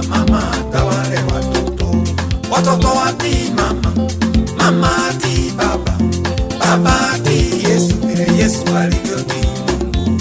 [0.00, 0.42] na mama
[0.72, 1.96] tawale watoto,
[2.50, 3.92] watoto watii mama,
[4.58, 5.98] mama atii baba,
[6.60, 10.20] baba atii Yesu vile Yesu alivyotii Mungu.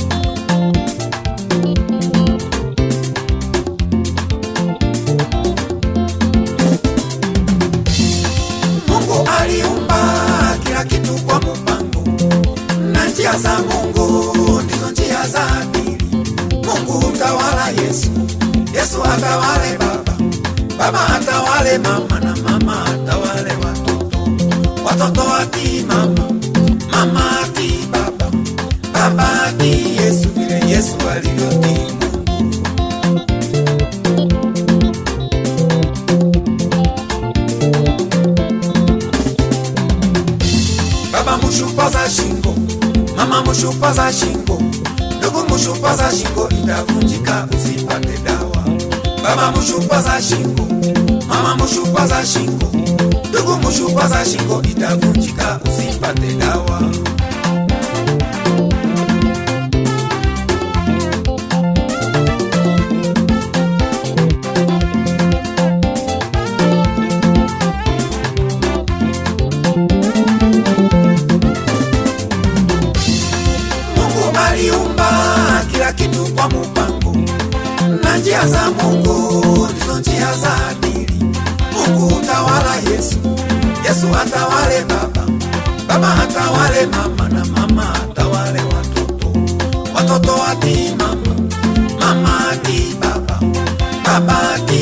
[8.87, 9.99] Mungu aliumba
[10.63, 12.03] kila kitu kwa mpango,
[12.91, 15.97] na njia za Mungu ndizo njia za adili.
[16.65, 18.09] Mungu utawala Yesu,
[18.89, 20.13] Yesu atawale baba,
[20.77, 24.17] baba atawale mama, na mama atawale watoto,
[24.85, 26.29] watoto watii mama,
[26.91, 28.31] mama atii baba,
[28.93, 33.29] baba atii Yesu vile Yesu alivyotii Mungu.
[41.11, 42.55] Baba mushupaza shingo,
[43.17, 44.61] mama mushupaza shingo,
[45.17, 48.38] ndugu mushupaza shingo, itavunjika usipate dawa.
[49.29, 50.65] Baba mushupaza shingo,
[51.27, 52.71] mama mushupaza shingo,
[53.29, 56.81] ndugu mushupaza shingo, itavunjika usipate dawa.
[83.89, 85.23] Yesu atawale baba,
[85.87, 89.27] baba atawale mama, na mama atawale watoto,
[89.95, 91.33] watoto watii mama,
[91.99, 93.39] mama atii baba,
[94.05, 94.78] baba atii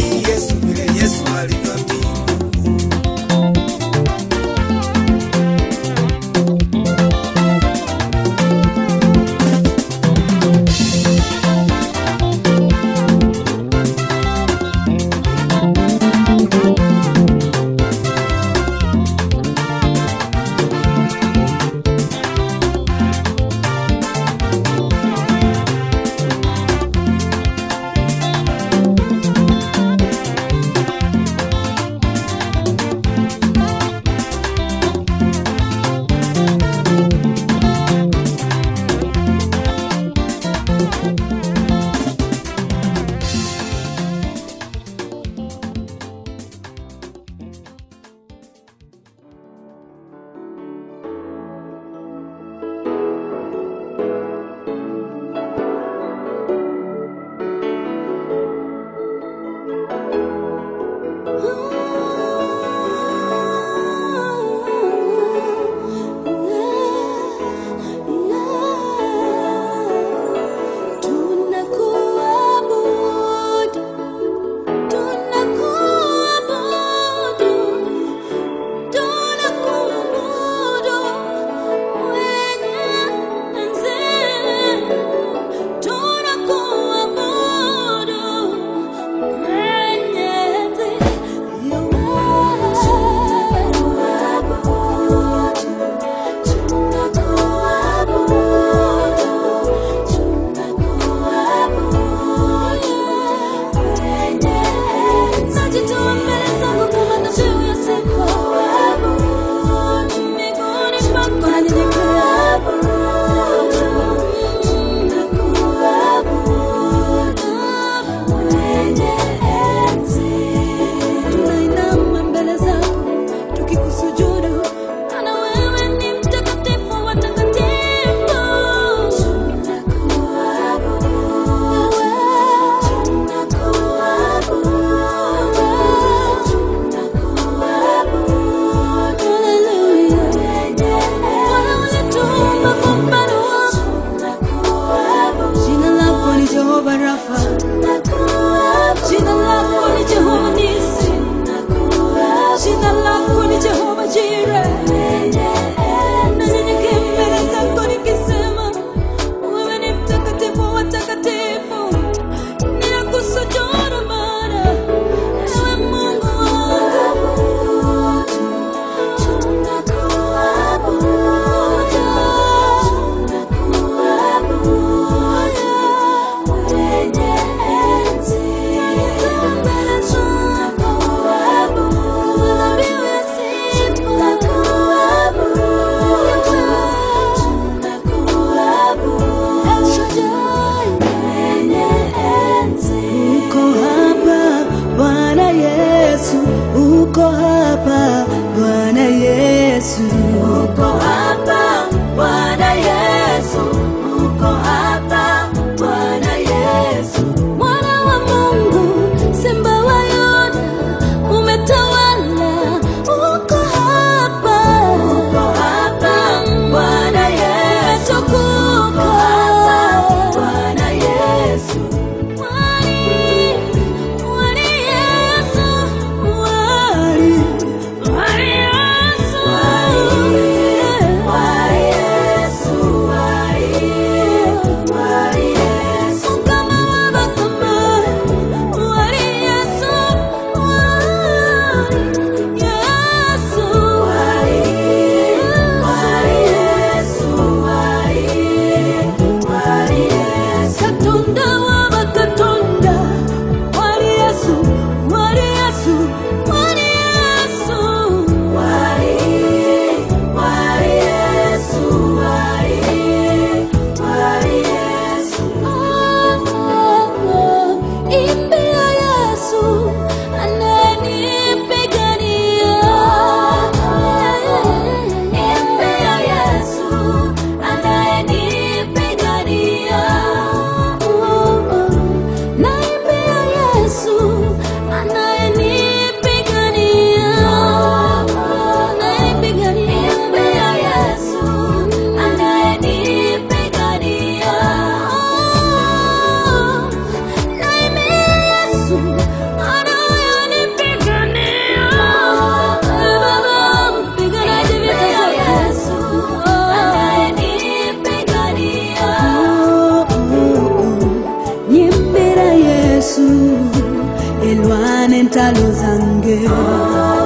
[315.38, 317.17] Italo-Zangue.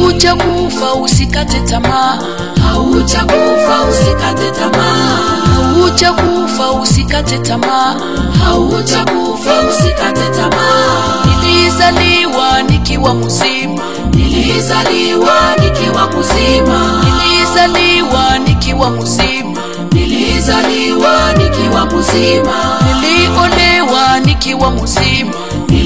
[0.00, 2.18] Tumaini haujakufa usikate tamaa.
[2.62, 5.18] Hautakufa, usikate tamaa.
[5.54, 7.96] Hautakufa, usikate tamaa.
[8.44, 11.24] Hautakufa, usikate tamaa.
[11.42, 13.82] Nilizaliwa nikiwa mzima.
[14.14, 17.04] Nilizaliwa nikiwa mzima.
[17.04, 19.60] Nilizaliwa nikiwa mzima.
[19.92, 22.80] Nilizaliwa nikiwa mzima.
[23.00, 25.34] Niliolewa nikiwa mzima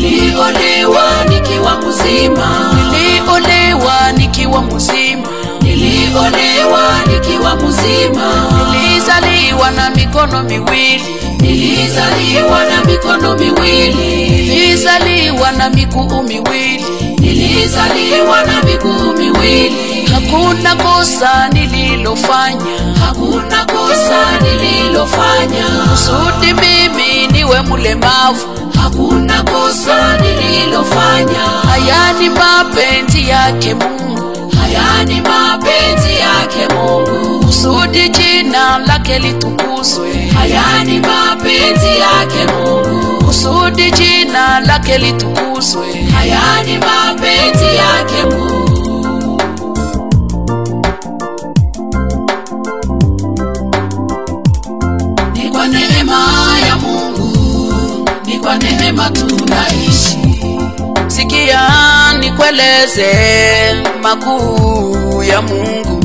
[0.05, 2.75] niliolewa nikiwa mzima.
[2.93, 5.29] Niliolewa nikiwa mzima.
[5.63, 8.51] Niliolewa nikiwa mzima.
[8.73, 11.05] Nilizaliwa na mikono miwili.
[11.41, 13.95] Nilizaliwa na mikono miwili.
[14.49, 16.85] Nilizaliwa na miguu miwili.
[17.19, 20.07] Nilizaliwa na miguu miwili.
[20.15, 22.65] Hakuna kosa nililofanya.
[23.07, 25.65] Hakuna kosa nililofanya.
[25.91, 28.47] Kusudi mimi niwe mlemavu
[28.99, 31.41] hakuna kosa nililofanya.
[31.69, 34.53] Haya ni mapenzi yake mungu.
[34.61, 37.45] Haya ni mapenzi yake mungu.
[37.47, 40.29] Kusudi jina lake litukuzwe.
[40.35, 43.25] Haya ni mapenzi yake mungu.
[43.25, 46.03] Kusudi jina lake litukuzwe.
[46.15, 49.41] Haya ni mapenzi yake mungu.
[55.53, 56.54] Kwa neema
[58.45, 60.19] kwa neema tunaishi?
[61.07, 61.61] Sikia
[62.21, 63.13] nikueleze
[64.03, 66.01] makuu ya mungu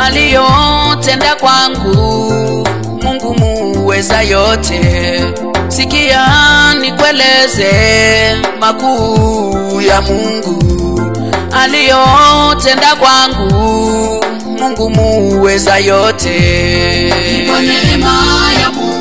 [0.00, 2.68] aliyotenda kwangu.
[3.02, 4.80] Mungu muweza yote.
[5.68, 6.26] Sikia
[6.80, 7.72] nikueleze
[8.60, 10.62] makuu ya mungu
[11.62, 14.24] aliyotenda kwangu.
[14.58, 16.34] Mungu muweza yote.
[17.50, 18.22] Kwa neema
[18.62, 18.95] ya mungu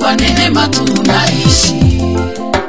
[0.00, 2.02] kwa neema tunaishi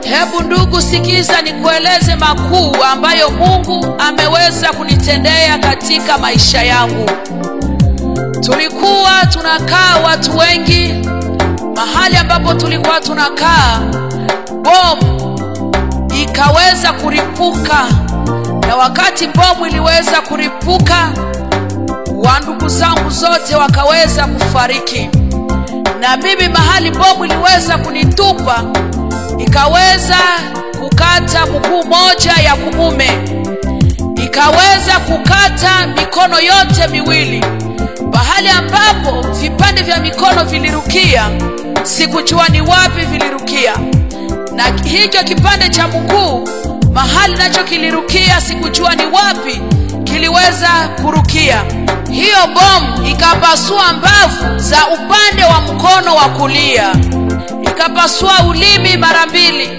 [0.02, 7.10] hebu ndugu sikiza nikueleze makuu ambayo mungu ameweza kunitendea katika maisha yangu.
[8.42, 10.94] Tulikuwa tunakaa watu wengi
[11.76, 13.80] mahali ambapo tulikuwa tunakaa
[14.50, 15.40] bomu
[16.24, 17.86] ikaweza kuripuka
[18.68, 21.10] na wakati bomu iliweza kuripuka
[22.16, 25.10] wa ndugu zangu zote wakaweza kufariki
[26.02, 28.64] na mimi mahali bomu iliweza kunitupa
[29.38, 30.18] ikaweza
[30.80, 33.12] kukata mguu moja ya kuume
[34.24, 37.46] ikaweza kukata mikono yote miwili.
[38.12, 41.30] Pahali ambapo vipande vya mikono vilirukia
[41.84, 43.74] sikujua ni wapi vilirukia.
[44.56, 46.50] Na hicho kipande cha mguu
[46.94, 49.62] mahali nacho kilirukia sikujua ni wapi
[50.04, 50.68] kiliweza
[51.02, 51.64] kurukia
[52.12, 56.94] hiyo bomu ikapasua mbavu za upande wa mkono wa kulia.
[57.64, 59.70] Ikapasua ulimi mara mbili.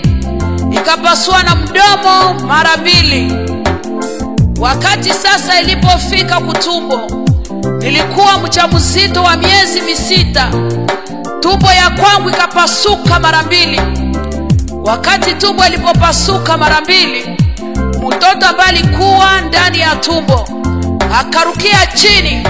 [0.72, 3.32] Ikapasua na mdomo mara mbili.
[4.60, 7.00] Wakati sasa ilipofika kutumbo
[7.78, 10.50] nilikuwa mjamzito wa miezi misita.
[11.40, 13.80] Tumbo ya kwangu ikapasuka mara mbili.
[14.84, 17.36] Wakati tumbo ilipopasuka mara mbili
[18.06, 20.48] mtoto ambaye alikuwa ndani ya tumbo
[21.20, 22.42] akarukia chini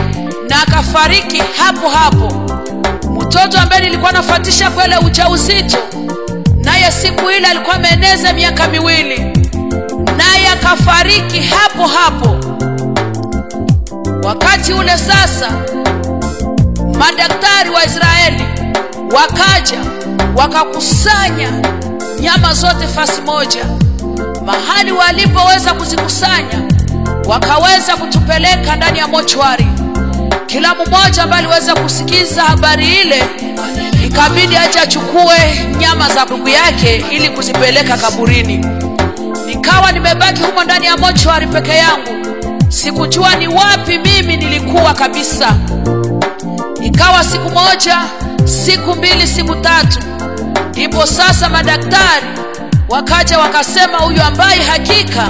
[0.48, 2.32] na akafariki hapo hapo.
[3.10, 5.78] Mtoto ambaye nilikuwa nafuatisha kwele ujauzito
[6.64, 9.18] naye siku ile alikuwa ameeneza miaka miwili
[10.16, 12.36] naye akafariki hapo hapo.
[14.22, 15.50] Wakati ule sasa
[16.98, 18.44] madaktari wa israeli
[19.16, 19.78] wakaja
[20.36, 21.50] wakakusanya
[22.20, 23.64] nyama zote fasi moja
[24.46, 26.62] mahali walipoweza kuzikusanya
[27.26, 29.66] wakaweza kutupeleka ndani ya mochwari.
[30.46, 33.24] Kila mmoja ambaye aliweza kusikiza habari ile
[34.06, 38.66] ikabidi aje achukue nyama za ndugu yake ili kuzipeleka kaburini.
[39.46, 42.26] Nikawa nimebaki humo ndani ya mochwari peke yangu.
[42.68, 45.54] Sikujua ni wapi mimi nilikuwa kabisa.
[46.82, 47.98] Ikawa siku moja
[48.44, 49.98] siku mbili siku tatu.
[50.70, 52.26] Ndipo sasa madaktari
[52.88, 55.28] wakaja wakasema huyu ambaye hakika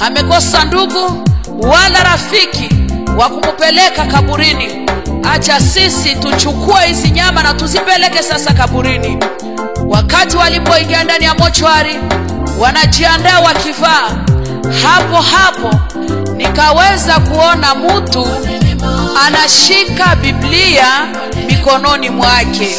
[0.00, 1.28] amekosa ndugu
[1.60, 2.68] wala rafiki
[3.18, 4.90] wa kumupeleka kaburini.
[5.32, 9.18] Acha sisi tuchukue hizi nyama na tuzipeleke sasa kaburini.
[9.88, 11.98] Wakati walipoingia ndani ya mochwari
[12.58, 14.10] wanajiandaa wakivaa.
[14.82, 15.70] Hapo hapo
[16.36, 18.26] nikaweza kuona mtu
[19.26, 20.86] anashika biblia
[21.46, 22.76] mikononi mwake.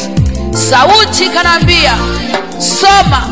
[0.70, 1.92] Sauti kanaambia
[2.58, 3.22] soma.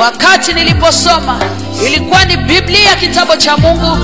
[0.00, 1.40] Wakati niliposoma
[1.86, 3.98] ilikuwa ni biblia kitabu cha mungu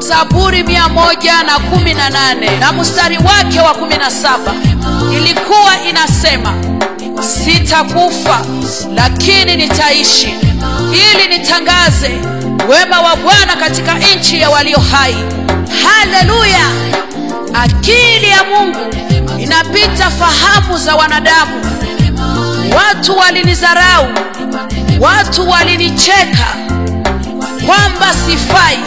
[0.00, 1.58] zaburi mia moja na
[1.94, 4.54] na nane na mstari wake wa kumi na saba.
[5.16, 6.54] Ilikuwa inasema
[7.22, 8.40] sitakufa
[8.94, 10.34] lakini nitaishi.
[10.92, 12.10] Ili nitangaze
[12.68, 15.16] wema wa bwana katika nchi ya walio hai.
[15.84, 16.66] Haleluya!
[17.54, 18.94] Akili ya mungu
[19.38, 21.60] inapita fahamu za wanadamu.
[22.76, 24.06] Watu walinidharau
[25.00, 26.46] watu walinicheka
[27.66, 28.78] kwamba sifai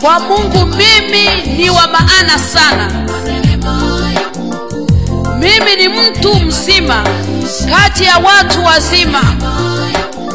[0.00, 2.90] kwa mungu mimi ni wa maana sana.
[5.38, 7.04] Mimi ni mtu mzima
[7.70, 9.22] kati ya watu wazima.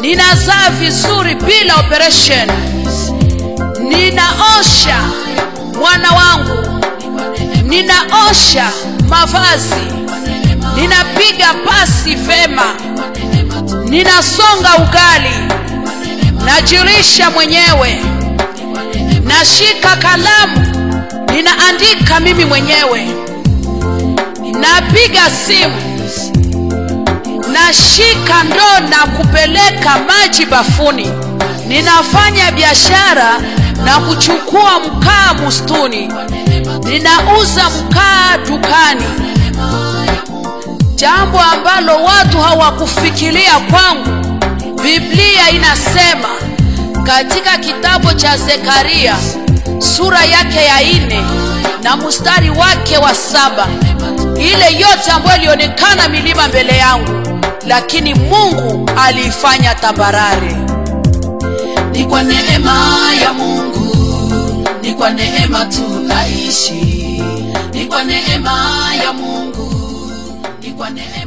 [0.01, 2.49] Ninazaa vizuri bila operation.
[3.89, 4.97] Ninaosha
[5.79, 6.83] mwana wangu.
[7.63, 8.69] Ninaosha
[9.07, 9.75] mavazi.
[10.75, 12.75] Ninapiga pasi vema.
[13.85, 15.33] Ninasonga ugali.
[16.45, 18.01] Najirisha mwenyewe
[19.23, 20.67] nashika kalamu
[21.33, 23.07] ninaandika mimi mwenyewe.
[24.59, 25.75] Napiga simu
[27.53, 31.11] nashika ndoo na kupeleka maji bafuni.
[31.67, 33.39] Ninafanya biashara
[33.85, 36.11] na kuchukua mkaa mustuni
[36.83, 39.03] ninauza mkaa dukani.
[40.95, 44.39] Jambo ambalo watu hawakufikiria kwangu
[44.83, 46.29] biblia inasema
[47.03, 49.15] katika kitabu cha zekaria
[49.79, 51.21] sura yake ya ine
[51.83, 53.67] na mstari wake wa saba
[54.37, 57.11] ile yote ambayo ilionekana milima mbele yangu
[57.67, 60.55] lakini mungu aliifanya tambarare.
[61.91, 63.95] Ni kwa neema ya mungu
[64.81, 67.23] ni kwa neema tunaishi.
[67.73, 69.73] Ni kwa neema ya mungu
[70.61, 71.22] ni kwa neema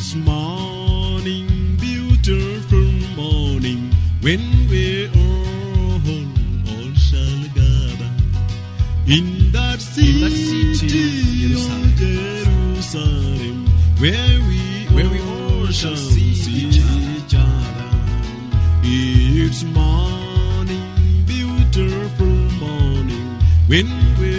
[0.00, 5.98] It's morning, beautiful morning, when we all,
[6.70, 8.10] all shall gather
[9.08, 13.66] in that city, of Jerusalem,
[13.98, 17.90] where we, where we all shall see each other.
[18.84, 23.88] It's morning, beautiful morning, when
[24.20, 24.37] we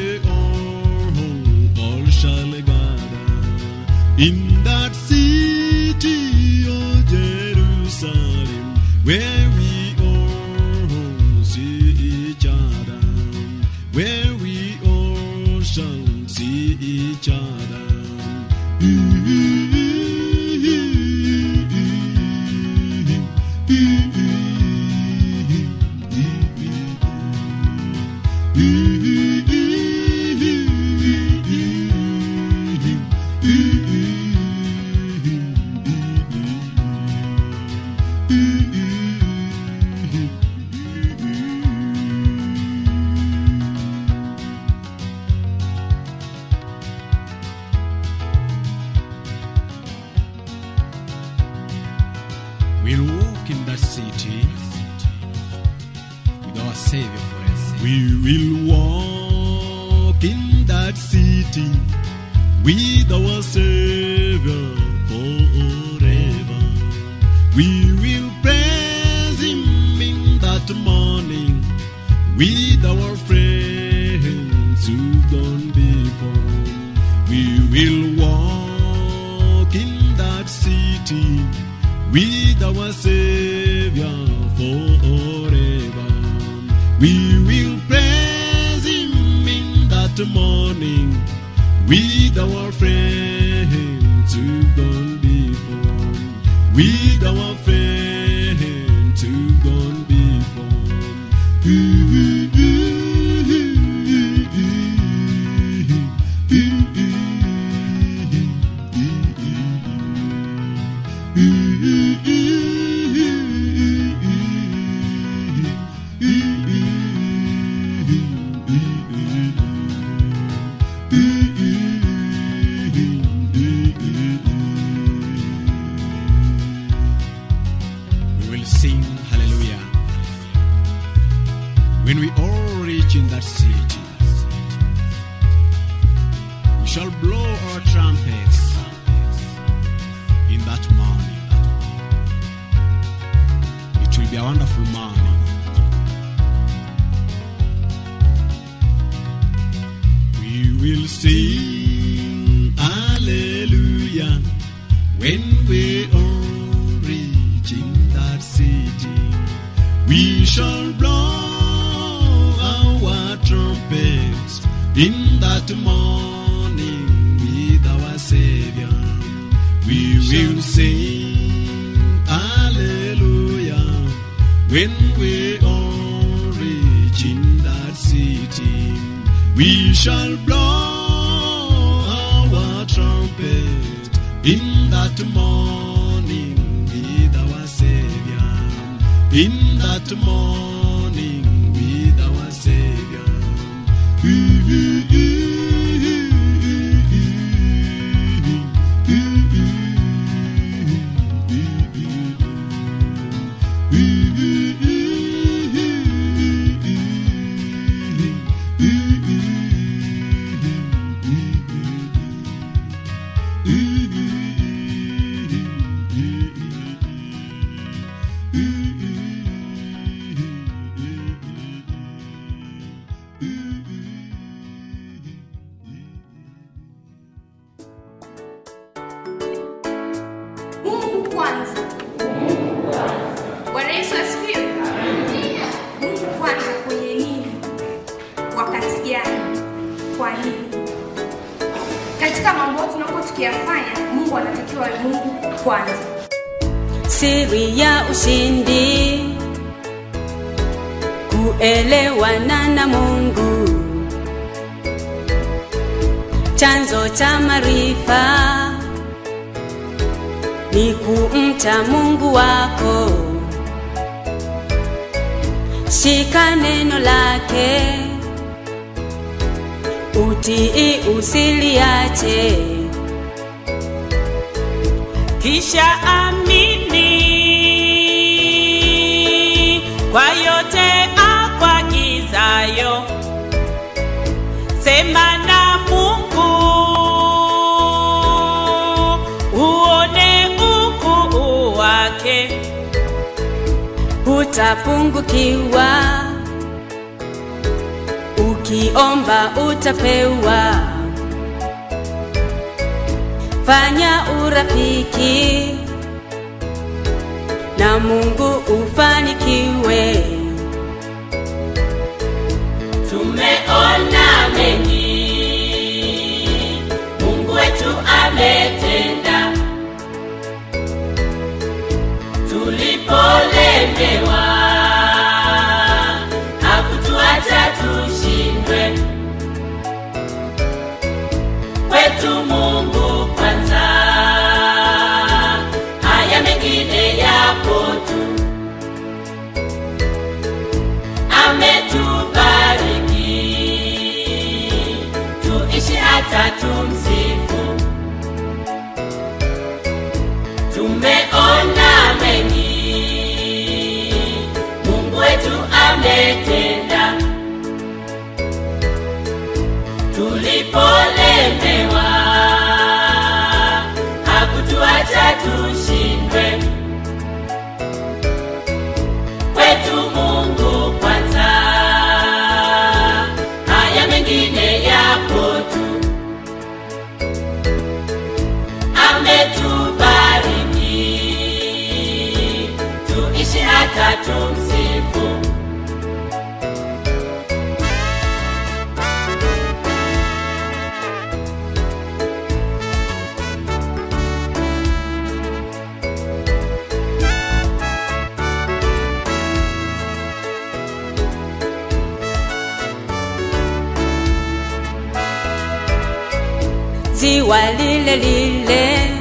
[407.19, 409.11] ziwa lile lile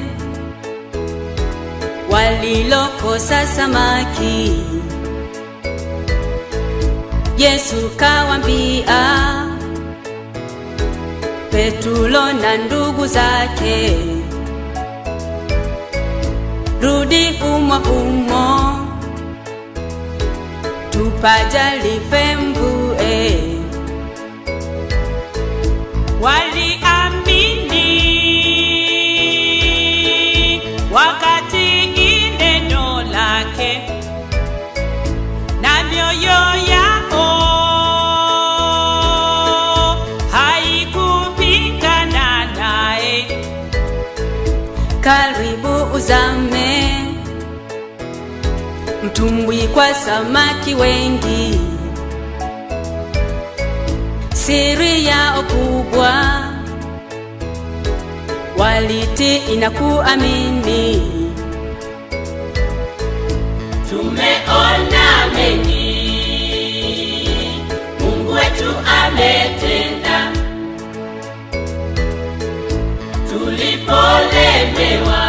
[2.11, 4.63] walilokosa samaki.
[7.39, 9.03] Yesu kawambia
[11.51, 13.97] petulo na ndugu zake,
[16.83, 18.79] rudi umo umo,
[20.91, 23.39] tupajalife mbue
[45.99, 46.95] uzame,
[49.05, 51.61] mtumbwi kwa samaki wengi,
[54.35, 56.13] siri yao kubwa.
[58.59, 61.03] Waliti inakuamini.
[63.91, 66.09] tumeona mengi.
[68.01, 68.75] Mungu wetu
[69.05, 70.33] ametenda.
[73.31, 75.28] Tulipolemewa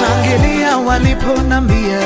[0.00, 0.22] baba.
[0.22, 2.00] Nilishangilia waliponambia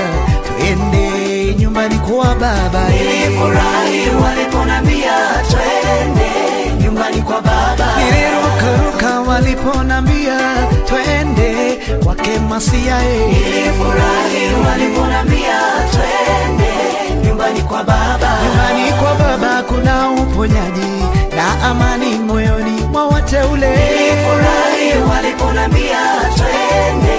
[0.58, 2.88] twende nyumbani kwa baba.
[2.88, 5.12] Nilifurahi waliponambia
[5.50, 7.86] twende nyumbani kwa baba.
[7.98, 10.38] Nilirukaruka waliponambia
[10.86, 12.98] twende kwake Masia.
[13.02, 15.58] Nilifurahi waliponambia
[15.90, 18.38] twende nyumbani kwa baba.
[18.44, 21.02] Nyumbani kwa baba kuna uponyaji
[21.36, 23.68] na amani moyoni mwa wateule.
[23.70, 25.98] Nilifurahi waliponambia
[26.36, 27.16] twende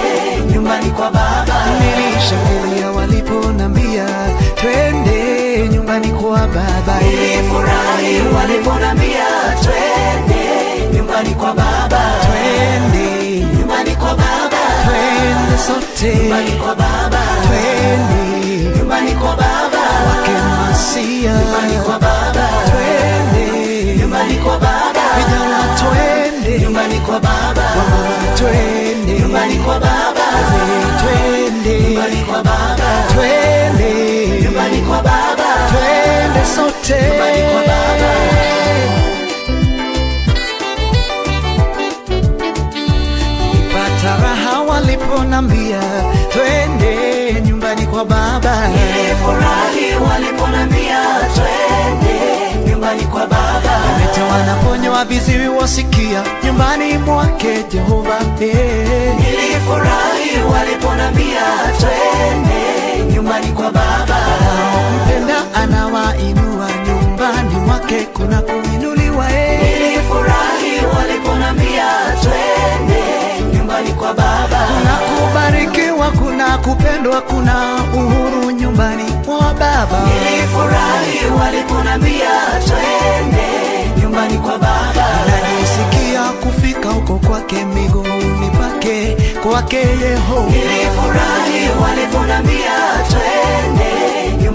[0.78, 1.54] nyumbani kwa baba.
[1.80, 4.06] Nilishangilia waliponambia
[4.54, 7.00] twende nyumbani kwa baba.
[7.00, 9.26] Nilifurahi waliponambia
[9.62, 12.00] twende nyumbani kwa baba.
[12.26, 14.58] Twende nyumbani kwa baba.
[14.84, 17.20] twende sote nyumbani kwa baba.
[17.46, 19.82] twende nyumbani kwa baba.
[20.04, 21.32] kwake Masia.
[21.32, 22.48] nyumbani kwa baba.
[22.70, 25.02] Twende nyumbani kwa baba.
[25.16, 27.64] vijana twende nyumbani kwa baba.
[28.38, 28.87] twende
[29.28, 30.26] nyumbani kwa baba.
[31.00, 32.90] twende nyumbani kwa baba.
[33.12, 35.48] twende nyumbani kwa baba.
[35.70, 39.18] twende sote Nyumbani kwa baba.
[42.78, 45.80] Nilipata raha waliponambia
[46.32, 46.94] twende
[47.46, 48.68] nyumbani kwa baba.
[48.68, 51.00] Nilifurahi waliponambia
[51.34, 51.57] twende
[52.88, 53.70] nyumbani kwa baba.
[53.92, 58.18] Wamete wanaponywa viziwi wasikia nyumbani mwake Jehova.
[58.40, 59.14] Eh.
[59.20, 61.42] Nilifurahi waliponambia
[61.80, 64.16] twende nyumbani kwa baba.
[65.06, 69.32] Mpenda anawainua nyumbani mwake kuna kuinuliwa.
[69.32, 69.87] Eh.
[73.78, 74.58] Nyumbani kwa baba.
[74.66, 80.00] Kuna kubarikiwa, kuna kupendwa, kuna uhuru nyumbani kwa baba.
[80.08, 82.30] Nilifurahi waliponambia
[82.66, 85.06] twende nyumbani kwa baba.
[85.26, 90.50] Najisikia kufika huko kwake miguuni pake kwake Yehova.
[90.50, 92.74] Nilifurahi waliponambia
[93.10, 93.97] twende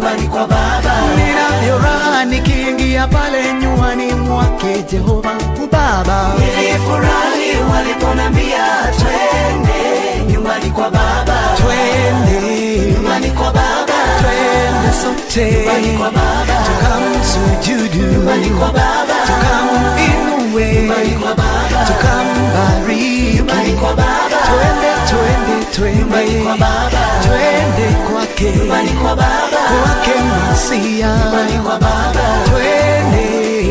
[0.04, 0.94] nyumbani kwa baba.
[1.18, 5.32] Ninavyo raha nikiingia pale nyumbani mwake Jehova
[5.72, 6.34] Baba.
[6.40, 8.66] Nilifurahi waliponambia
[9.00, 11.38] twende nyumbani kwa baba.
[11.58, 13.98] Twende Nyumbani kwa baba.
[14.20, 16.56] twende sote Nyumbani kwa baba.
[16.68, 19.16] tukamsujudu Nyumbani kwa baba.
[19.28, 21.86] tukaminue Nyumbani kwa baba.
[21.88, 24.40] tukambariki Nyumbani kwa baba.
[24.48, 27.02] twende twende twende Nyumbani kwa baba.
[27.26, 29.60] twende kwake Nyumbani kwa baba.
[29.72, 32.24] kwake Masia Nyumbani kwa baba.
[32.50, 33.24] twende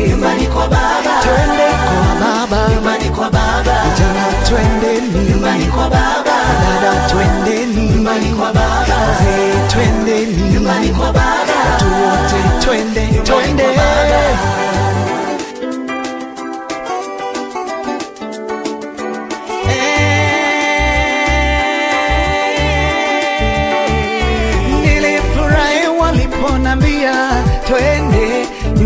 [0.09, 1.13] Nyumbani kwa baba.
[1.23, 3.75] twende kwa baba Nyumbani kwa baba.
[3.83, 6.35] vijana twendeni Nyumbani kwa baba.
[6.81, 8.95] dada twendeni Nyumbani kwa baba.
[9.07, 11.53] wazee twendeni Nyumbani kwa baba.
[11.71, 13.63] watu wote twende twende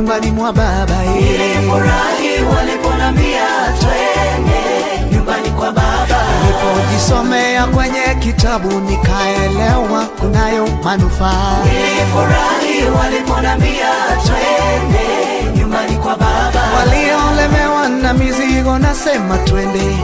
[0.07, 3.47] nyumbani mwa baba nilifurahi waliponambia
[3.79, 6.23] twende nyumbani kwa baba.
[6.43, 11.57] Nilipojisomea kwenye kitabu nikaelewa kunayo manufaa.
[11.65, 13.89] Nilifurahi waliponambia
[14.25, 16.61] twende nyumbani kwa baba.
[16.77, 19.97] Waliolemewa na mizigo nasema twende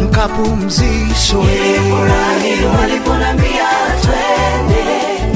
[0.00, 1.44] mkapumzishwe.
[1.44, 3.68] Nilifurahi waliponambia
[4.02, 4.84] twende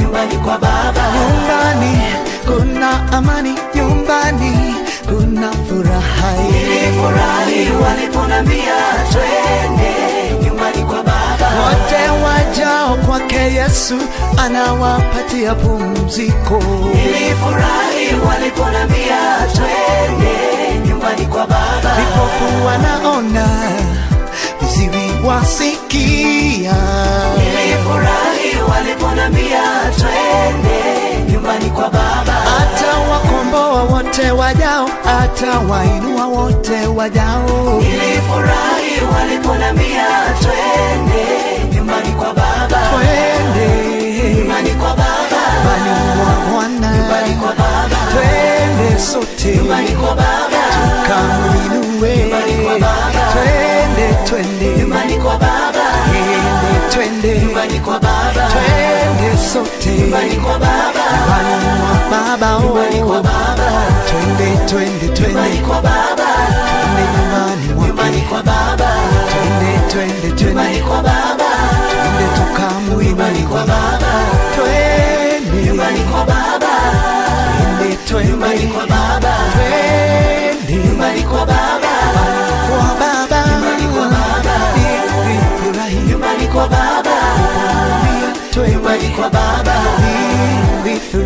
[0.02, 1.02] nyumbani kwa baba.
[1.12, 1.98] Nyumbani
[2.46, 3.54] kuna amani
[3.91, 4.74] nyumbani
[5.07, 8.74] kuna furaha nilifurahi waliponambia
[9.12, 11.49] twende nyumbani kwa baba.
[11.61, 13.95] Wote wajao kwake yesu
[14.37, 16.62] anawapatia pumziko.
[16.95, 19.18] Nilifurahi waliponambia
[19.55, 21.95] twende nyumbani kwa baba.
[21.99, 23.47] Nilipokuwa wanaona
[24.61, 26.74] viziwi wasikia.
[27.39, 27.66] Nilifurahi
[34.17, 37.81] wote wajao hata wainua wote wajao.
[37.81, 40.07] Nilifurahi waliponambia
[40.41, 41.75] twende.
[41.77, 42.69] Nyumbani kwa baba.
[42.91, 44.35] Twende.
[44.39, 45.43] Nyumbani kwa baba.
[45.57, 46.97] Nyumbani kwa bwana.
[46.97, 47.97] Nyumbani kwa baba.
[48.12, 49.57] Twende sote.
[49.57, 50.62] Nyumbani kwa baba.
[51.03, 53.33] Tukamwinue nyumbani kwa baba.
[53.33, 53.66] Twende
[54.29, 61.55] twende nyumbani kwa baba twende twende nyumbani kwa baba twende sote nyumbani kwa baba nyumbani
[61.79, 63.22] mwa baba nyumbani kwa oh.
[63.22, 63.68] baba
[64.09, 66.29] twende twende nyumbani kwa baba
[66.81, 68.91] twende nyumbani nyumbani kwa baba
[69.31, 71.51] twende twende nyumbani kwa baba
[71.91, 74.12] twende nyumbani kwa baba
[74.55, 76.74] twende nyumbani kwa baba
[77.64, 81.86] twende twende nyumbani kwa baba twende nyumbani kwa baba
[89.31, 89.74] kwa baba.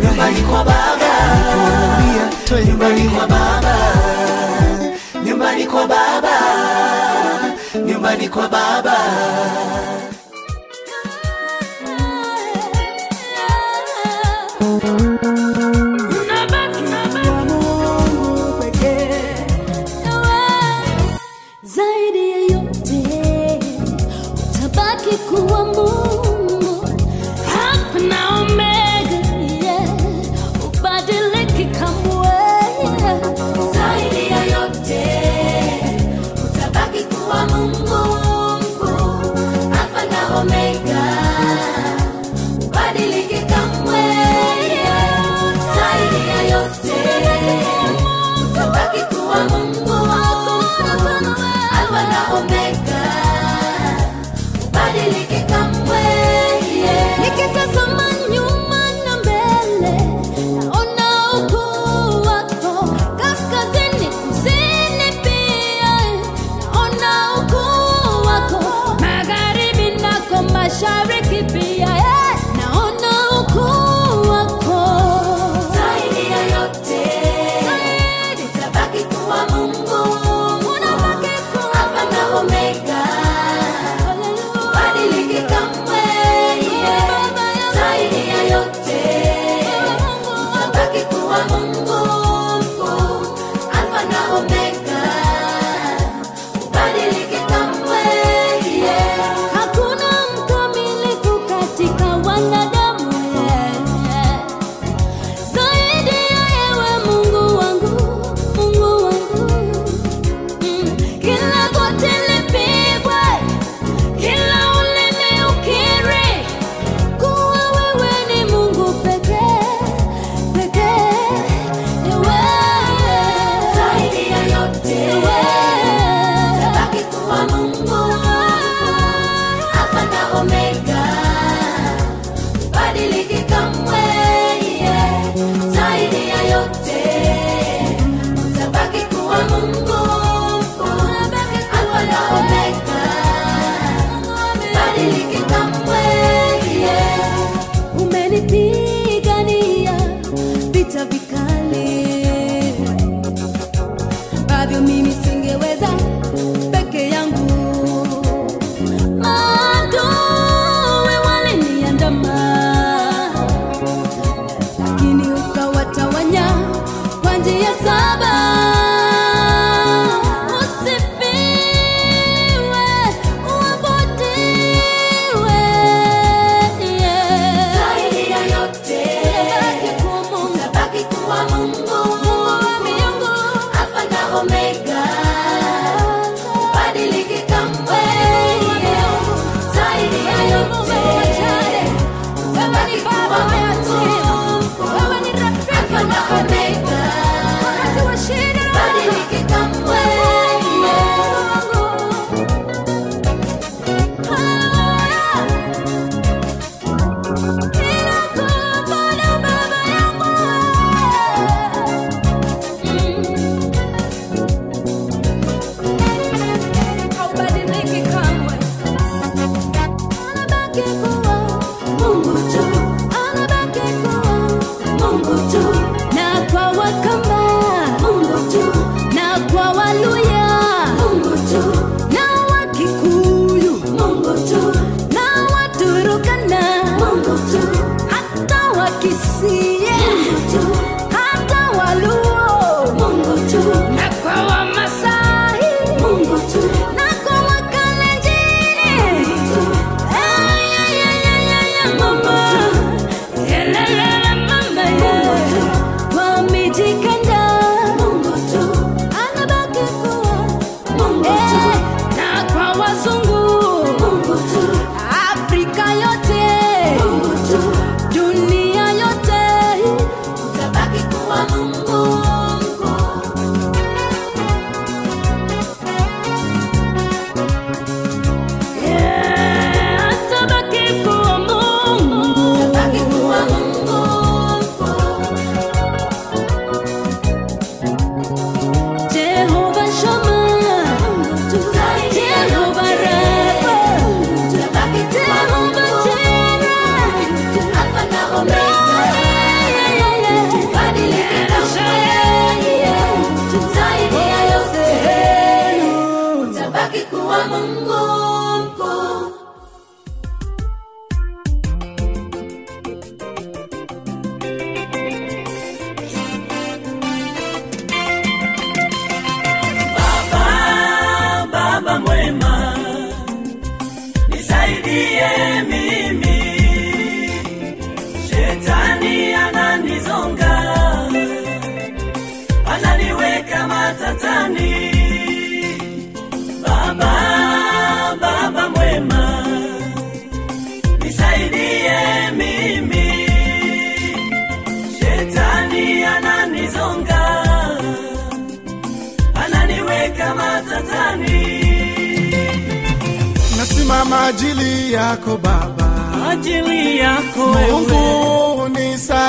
[0.03, 1.11] Nyumbani kwa baba.
[2.65, 3.09] Nyumbani
[5.65, 6.29] kwa baba.
[7.85, 8.97] Nyumbani kwa baba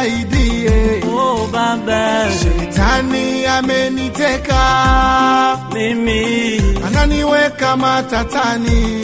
[0.02, 1.02] nisaidie.
[1.06, 4.62] oh Baba, Shetani ameniteka,
[5.72, 9.02] mimi ananiweka matatani.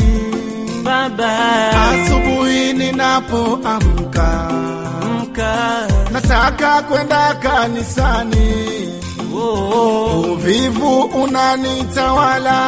[0.83, 4.49] Baba, Asubuhi ninapoamka,
[5.03, 8.49] amka, nataka kwenda kanisani,
[9.35, 12.59] oh uvivu unanitawala,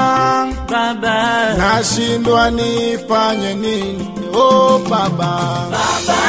[0.71, 4.11] Baba, nashindwa nifanye nini?
[4.35, 6.20] Oh Baba, Baba,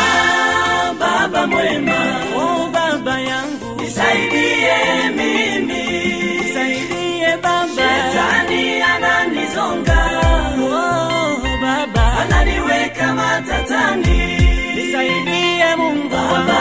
[1.41, 1.99] Baba mwema,
[2.37, 4.77] o Baba yangu, nisaidie
[5.17, 5.83] mimi,
[6.37, 10.01] nisaidie Baba, shetani ananizonga,
[10.61, 14.19] o Baba, ananiweka matatani,
[14.75, 16.59] nisaidie Mungu Baba,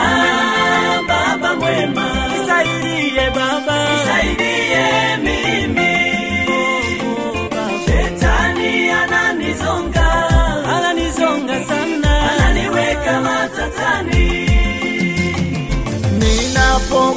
[1.08, 3.69] Baba mwema, nisaidie Baba,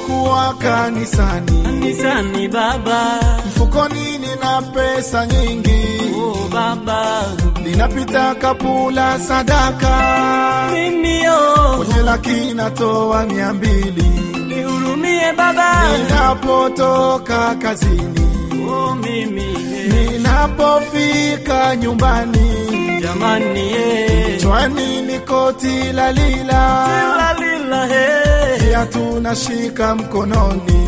[0.08, 7.24] ninapokuwa kanisani, Kanisani Baba, mfukoni nina pesa nyingi, oh Baba,
[7.64, 14.04] ninapita kapula sadaka, mimi oh, kwenye laki natoa mia mbili,
[14.48, 18.28] nihurumie Baba, ninapotoka kazini,
[18.70, 19.46] oh mimi
[19.88, 22.54] ninapofika nyumbani,
[23.02, 30.88] jamani eh, chwani ni koti la lila, lila lila eh, viatu tunashika mkononi,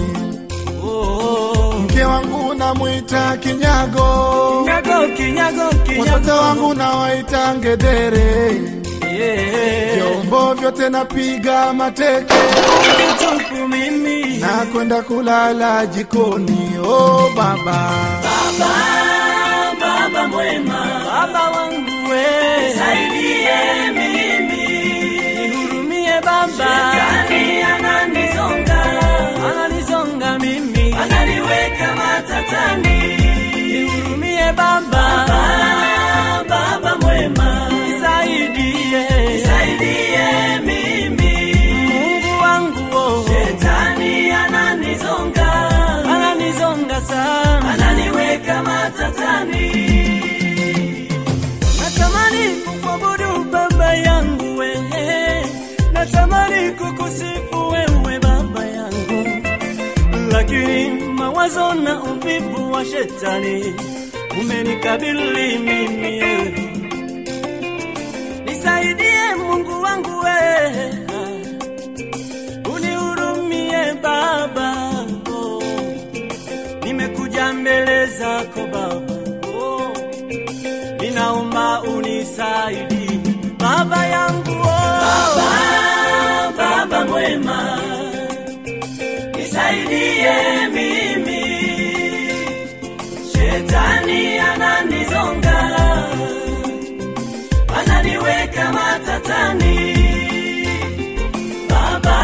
[1.83, 5.63] mke wangu namwita kinyago, kinyago kinyago
[5.99, 8.61] watoto wangu nawaita ngedere,
[9.17, 12.33] yeah, vyombo vyote napiga mateke.
[13.69, 16.69] Mimi, na kwenda kulala jikoni.
[16.87, 17.91] Oh baba,
[18.23, 18.71] Baba,
[19.81, 22.23] Baba mwema, Baba wangu we,
[22.67, 23.91] nisaidie
[61.45, 63.75] mawazo na uvivu wa shetani.
[64.41, 66.21] Umenikabili mimi,
[68.45, 70.31] nisaidie Mungu wangu we,
[72.75, 74.91] unihurumie Baba,
[75.31, 75.63] oh,
[76.83, 79.13] nimekuja mbele zako Baba,
[79.59, 79.91] oh,
[81.01, 83.19] ninaomba unisaidie.
[83.59, 84.65] Baba yangu oh,
[85.37, 87.79] Baba, Baba mwema.
[89.37, 91.34] Nisaidie mimi.
[94.05, 95.57] Shetani ananizonga,
[97.77, 99.77] ananiweka matatani.
[101.69, 102.17] Baba,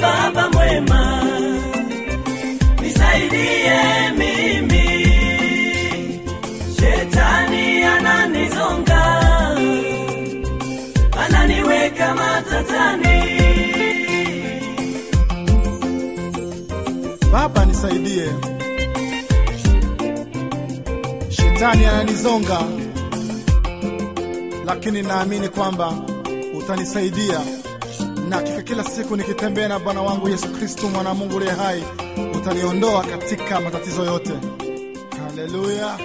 [0.00, 1.22] Baba mwema,
[2.82, 3.78] nisaidie
[4.18, 4.86] mimi.
[6.76, 9.02] Shetani ananizonga,
[11.24, 13.40] ananiweka matatani.
[17.32, 18.28] Baba nisaidie.
[21.60, 22.62] Shetani ananizonga,
[24.66, 25.94] lakini naamini kwamba
[26.58, 27.40] utanisaidia
[28.28, 31.84] na hakika, kila siku nikitembea na Bwana wangu Yesu Kristo mwana wa Mungu aliye hai,
[32.34, 34.32] utaniondoa katika matatizo yote.
[35.26, 35.98] Haleluya!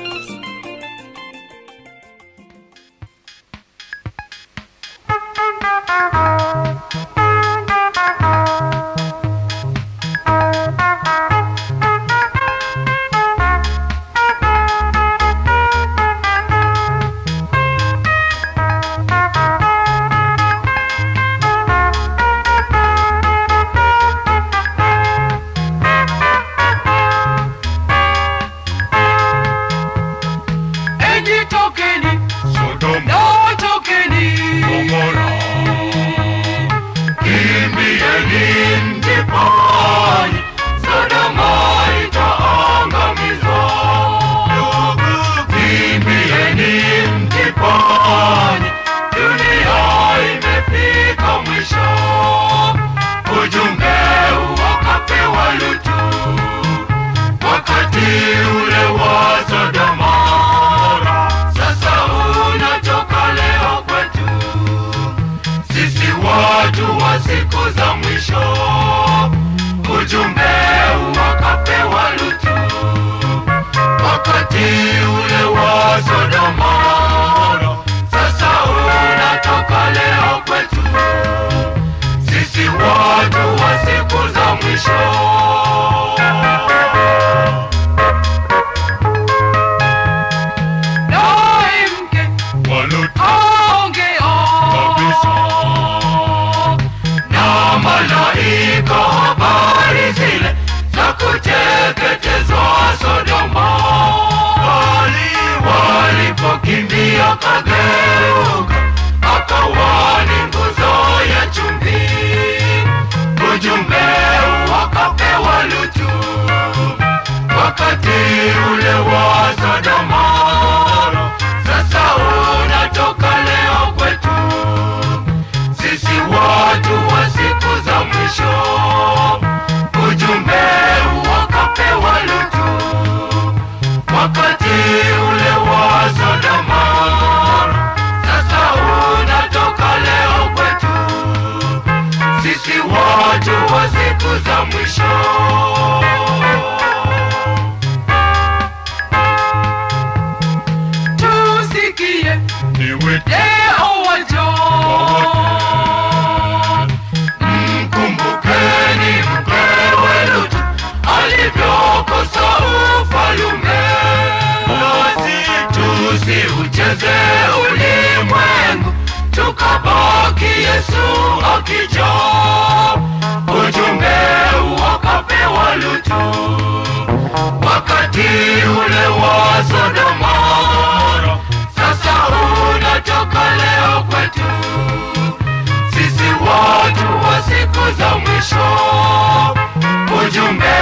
[190.26, 190.76] ujumbe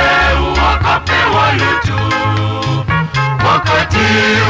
[0.61, 1.99] wakapewa Lutu
[3.47, 3.97] wakati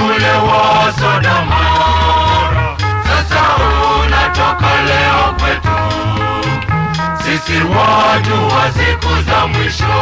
[0.05, 1.63] ule wa Sodoma.
[3.03, 3.41] Sasa
[4.05, 5.77] unatoka leo kwetu
[7.23, 9.93] sisi watu wa siku za mwisho.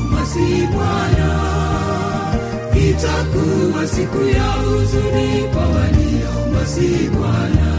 [0.00, 1.30] masi Bwana,
[2.88, 7.72] itakuwa siku ya huzuni kwa walio masi Bwana.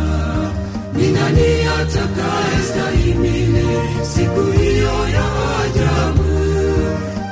[0.94, 3.68] Ni nani atakayestahimili
[4.04, 5.26] siku hiyo ya
[5.64, 6.24] ajabu?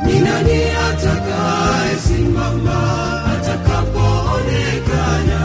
[0.06, 2.80] Ni nani atakayesimama
[3.26, 5.42] atakapoonekana?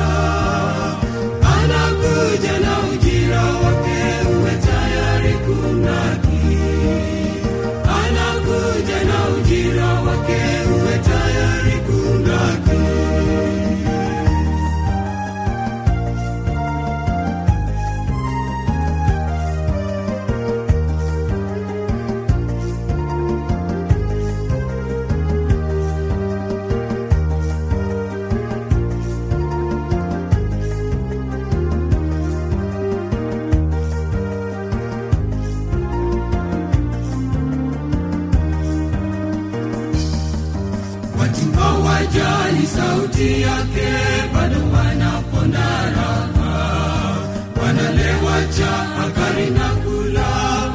[43.21, 43.89] mapenzi yake
[44.35, 47.17] bado wanaponda raha,
[47.63, 48.71] wanalewacha
[49.05, 50.25] akari na kula,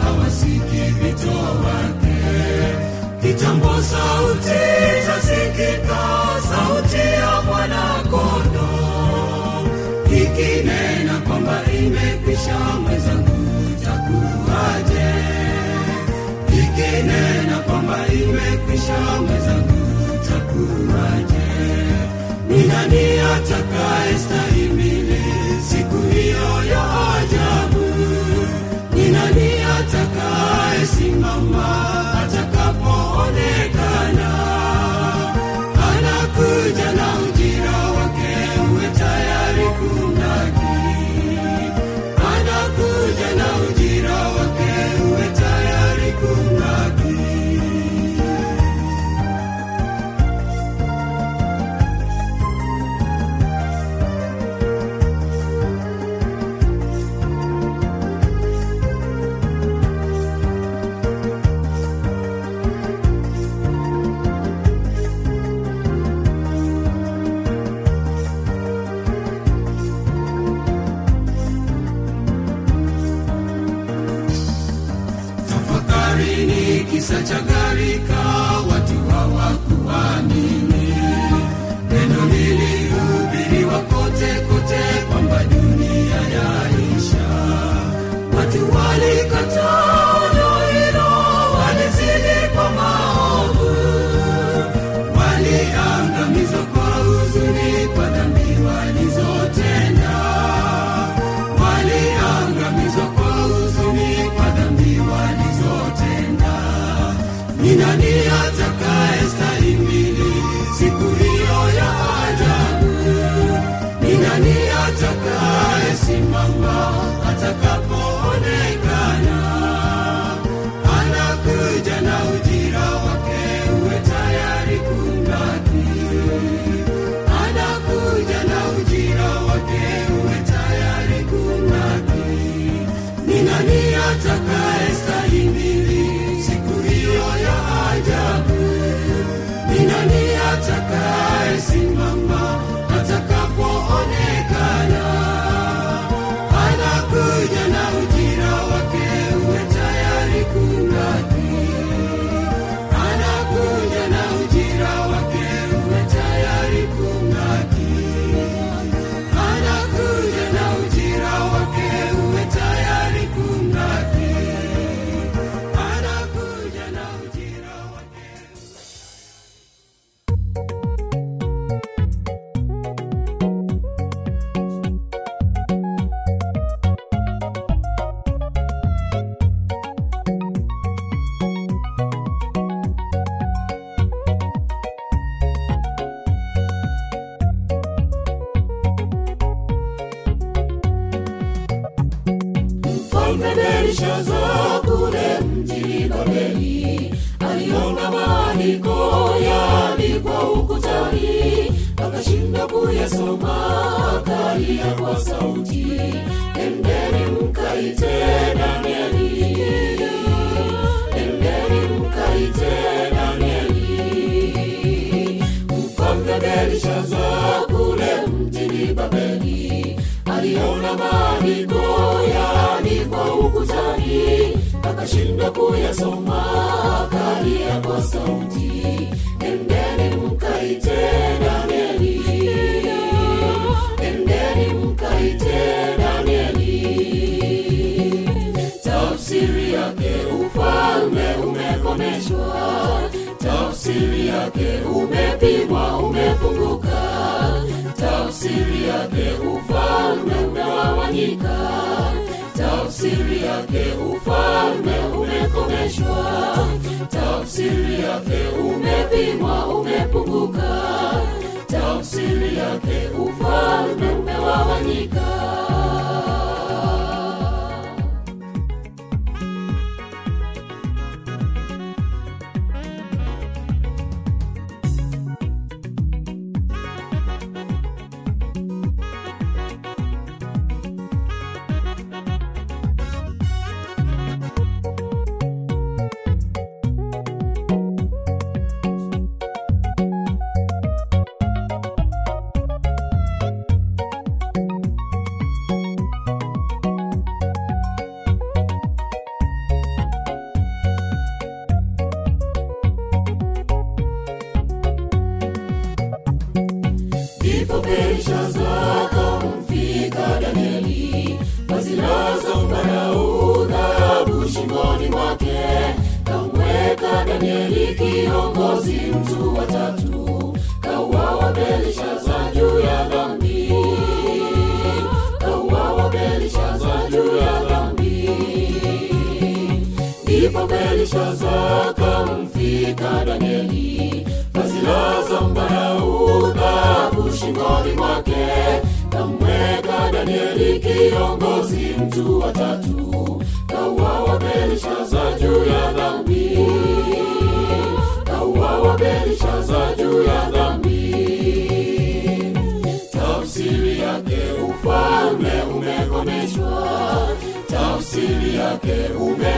[0.04, 2.16] hawasiki wito wake.
[3.22, 4.62] Kitambo sauti
[5.08, 6.02] zasikika,
[6.50, 8.70] sauti ya mwanakondo
[10.08, 15.14] ikinena kwamba imekwisha, mwenzangu takuwaje?
[16.48, 18.98] Ikinena kwamba imekwisha,
[19.28, 19.86] mwenzangu
[20.28, 21.05] takuwaje?
[22.76, 23.04] nani
[23.36, 24.18] atakaye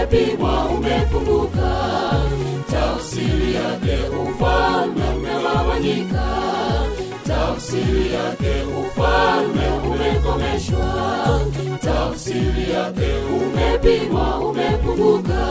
[0.07, 1.71] umepimwa, umepunguka,
[2.71, 6.25] tafsiri yake ufalme umegawanyika,
[7.27, 11.41] tafsiri yake ufalme umekomeshwa,
[11.81, 15.45] tafsiri yake umepimwa, umepunguka,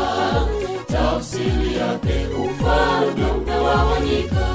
[0.86, 4.45] tafsiri yake ufalme umegawanyika.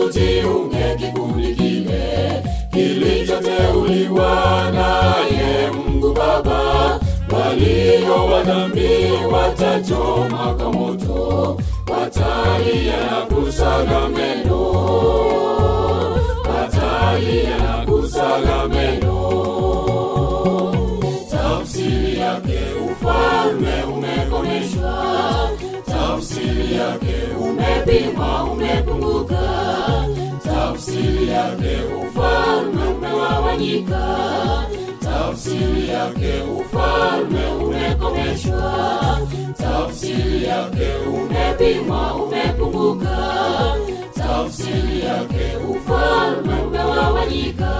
[0.00, 2.42] tujiunge kikundi kile
[2.72, 7.00] kilichoteuliwa naye Mungu Baba.
[7.32, 8.88] Walio wa dhambi
[9.32, 11.56] watachoma kwa moto,
[11.90, 14.62] watalia na kusaga meno,
[16.48, 19.16] watalia na kusaga meno.
[21.30, 22.58] Tafsiri yake
[22.90, 25.04] ufalme umekomeshwa,
[25.86, 29.25] tafsiri yake umepimwa, umepunguzwa
[31.36, 34.02] yake ufalme umegawanyika,
[35.00, 39.18] tafsiri yake ufalme umekomeshwa,
[39.58, 43.18] tafsiri yake umepimwa, umepunguka,
[44.14, 47.72] tafsiri yake ufalme umegawanyika,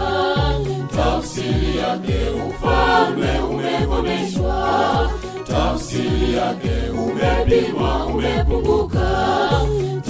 [0.96, 2.18] tafsiri yake
[2.48, 5.10] ufalme umekomeshwa,
[5.46, 9.08] tafsiri yake umepimwa, umepunguka,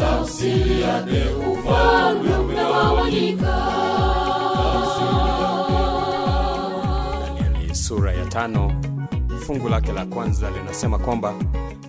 [0.01, 2.15] tafsiri yake ufalme
[8.36, 8.72] tano
[9.46, 11.34] fungu lake la kwanza linasema kwamba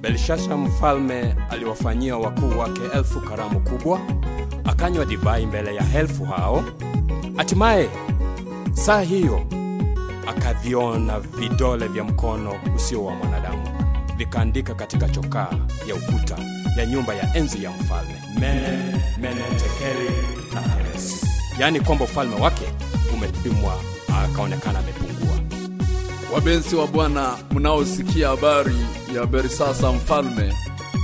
[0.01, 3.99] belshasha mfalme aliwafanyia wakuu wake elfu karamu kubwa
[4.63, 6.63] akanywa divai mbele ya elfu hao.
[7.37, 7.89] Hatimaye
[8.73, 9.41] saa hiyo
[10.27, 13.63] akaviona vidole vya mkono usio wa mwanadamu
[14.17, 15.49] vikaandika katika chokaa
[15.87, 16.37] ya ukuta
[16.77, 18.15] ya nyumba ya enzi ya mfalme.
[18.39, 18.77] Mene
[19.21, 20.09] mene tekeli
[20.53, 21.25] na peres
[21.59, 22.65] yaani kwamba ufalme wake
[23.13, 23.73] umepimwa
[24.23, 25.16] akaonekana amepungua.
[26.33, 28.75] Wapenzi wa Bwana, mnaosikia habari
[29.15, 30.53] ya Bersasa mfalme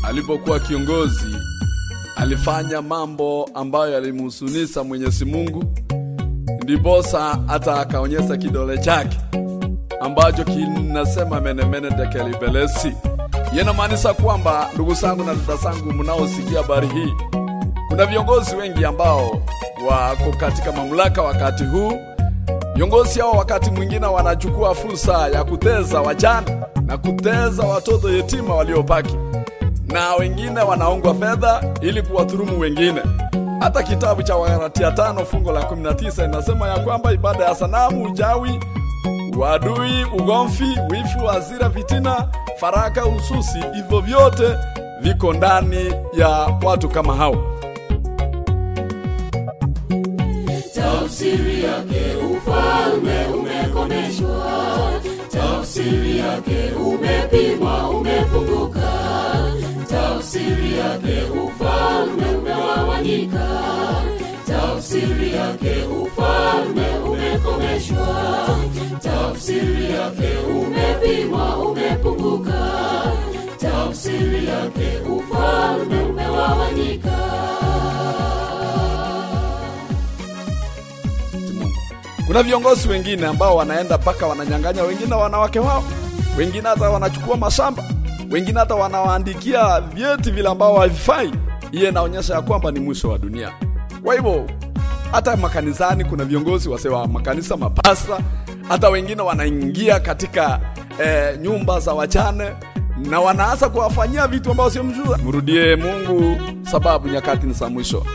[0.08, 1.36] alipokuwa kiongozi,
[2.16, 5.64] alifanya mambo ambayo yalimhusunisha Mwenyezi Mungu,
[6.64, 9.18] ndiposa hata akaonyesha kidole chake
[10.02, 12.36] ambacho kinasema menemene tekeli
[13.54, 17.14] yenamaanisa kwamba, ndugu zangu na dada zangu mnaosikia habari hii,
[17.90, 19.41] kuna viongozi wengi ambao
[19.90, 22.12] wako katika mamlaka wakati huu
[22.76, 29.16] Viongozi hao wakati mwingine wanachukua fursa ya kuteza wajane na kuteza watoto yetima waliobaki,
[29.88, 33.02] na wengine wanaongwa fedha ili kuwadhulumu wengine.
[33.60, 38.60] Hata kitabu cha Wagalatia tano fungo la 19 inasema ya kwamba ibada ya sanamu, uchawi,
[39.38, 42.28] uadui, ugomvi, wifu, hasira, fitina,
[42.60, 44.56] faraka, ususi, hivyo vyote
[45.02, 46.30] viko ndani ya
[46.64, 47.36] watu kama hao.
[50.76, 52.16] tafsiri yake
[52.94, 55.02] ufalme umekomeshwa,
[55.32, 58.94] tafsiri yake umepimwa, umefunguka.
[59.90, 63.48] tafsiri yake ufalme umegawanyika,
[64.48, 68.48] tafsiri yake ufalme umekomeshwa,
[69.02, 70.30] tafsiri yake
[70.61, 72.61] umepimwa, umepunguka,
[73.57, 77.18] tafsiri yake ufalme umegawanyika.
[82.34, 85.84] Kuna viongozi wengine ambao wanaenda mpaka wananyang'anya wengine wanawake wao,
[86.38, 87.84] wengine hata wanachukua mashamba,
[88.31, 91.31] wengine hata wanawaandikia vyeti vile ambao havifai.
[91.72, 93.51] Hiyo inaonyesha ya kwamba ni mwisho wa dunia.
[94.03, 94.49] Kwa hivyo
[95.11, 98.19] hata makanisani kuna viongozi wasewa makanisa, mapasta,
[98.69, 100.60] hata wengine wanaingia katika
[101.03, 102.51] eh, nyumba za wachane
[103.10, 105.23] na wanaanza kuwafanyia vitu ambavyo sio mzuri.
[105.23, 106.38] Mrudie Mungu,
[106.72, 108.05] sababu nyakati ni za mwisho.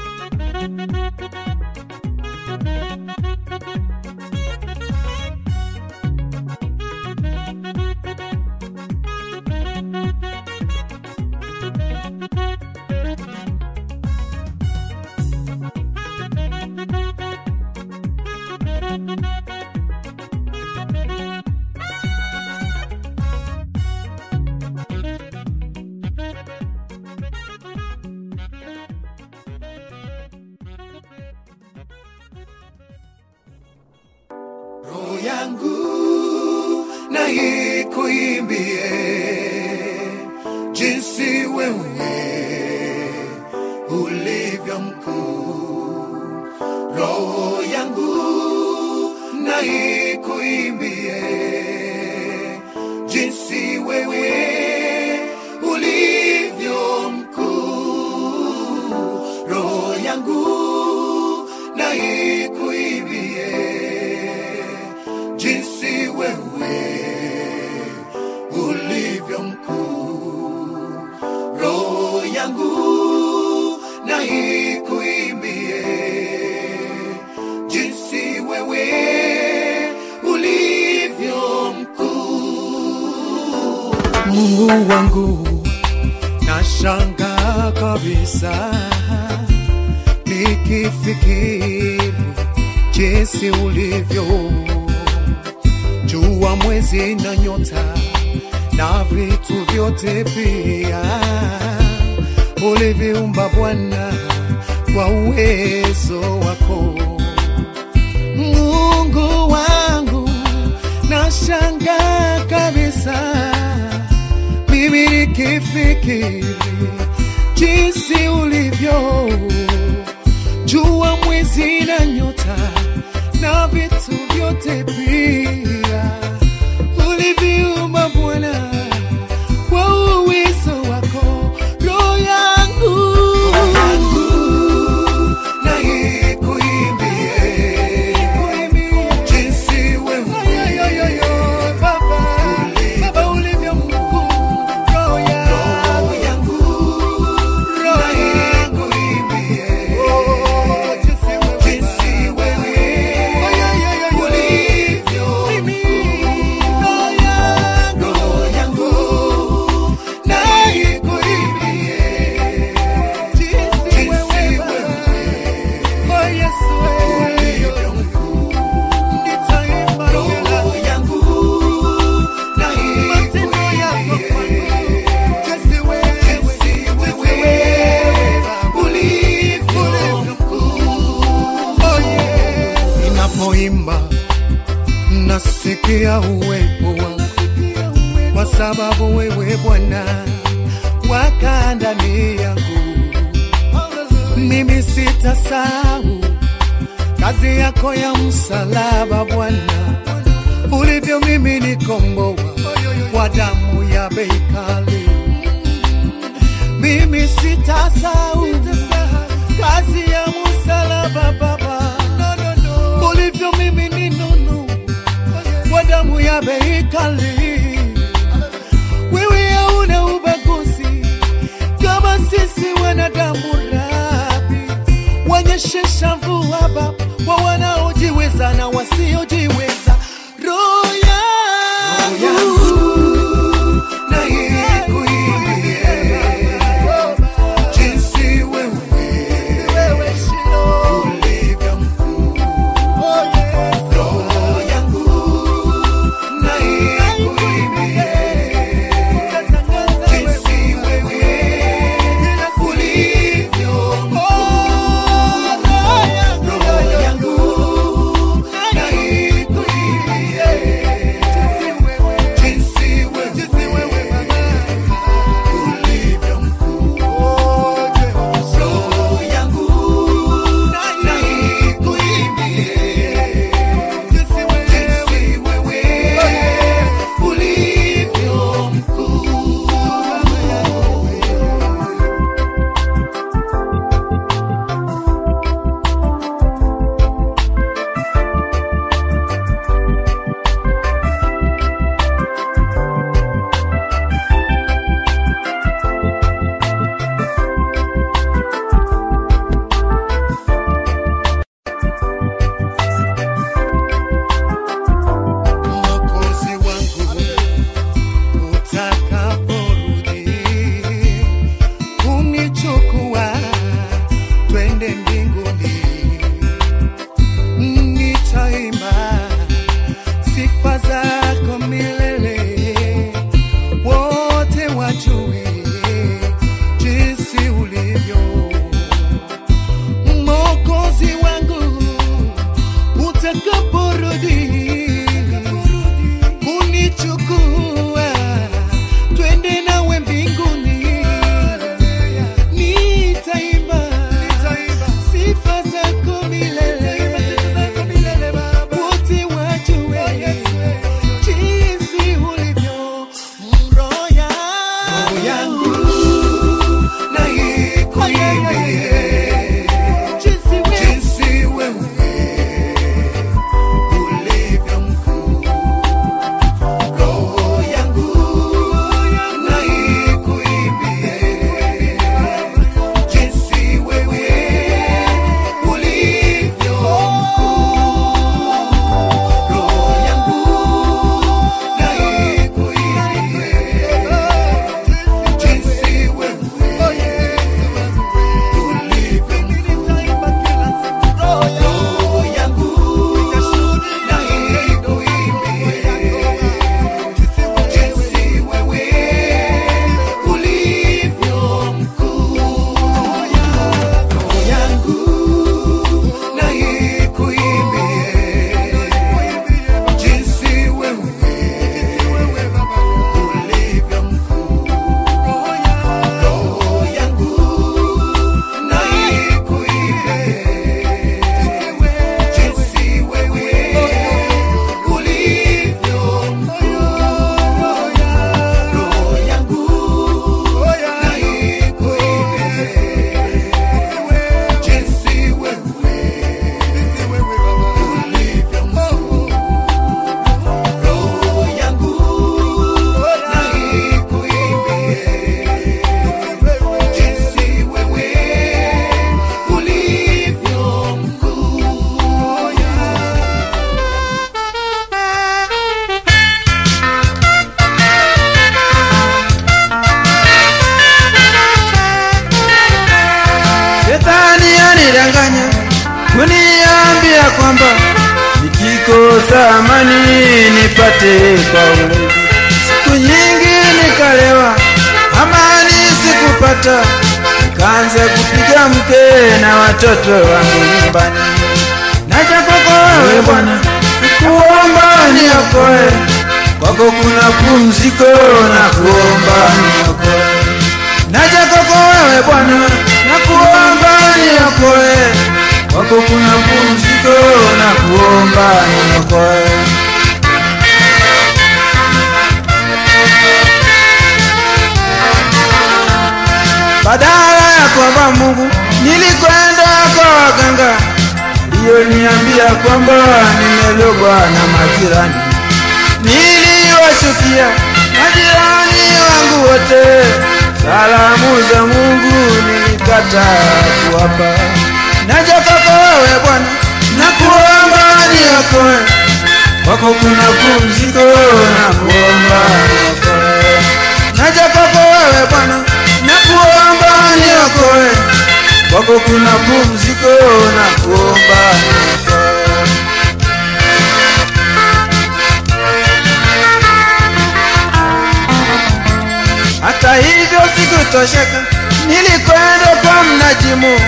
[553.58, 553.80] Mnajimu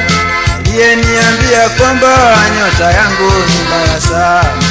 [0.59, 2.09] aliyeniambia kwamba
[2.57, 4.63] nyota yangu ni mbaya sana.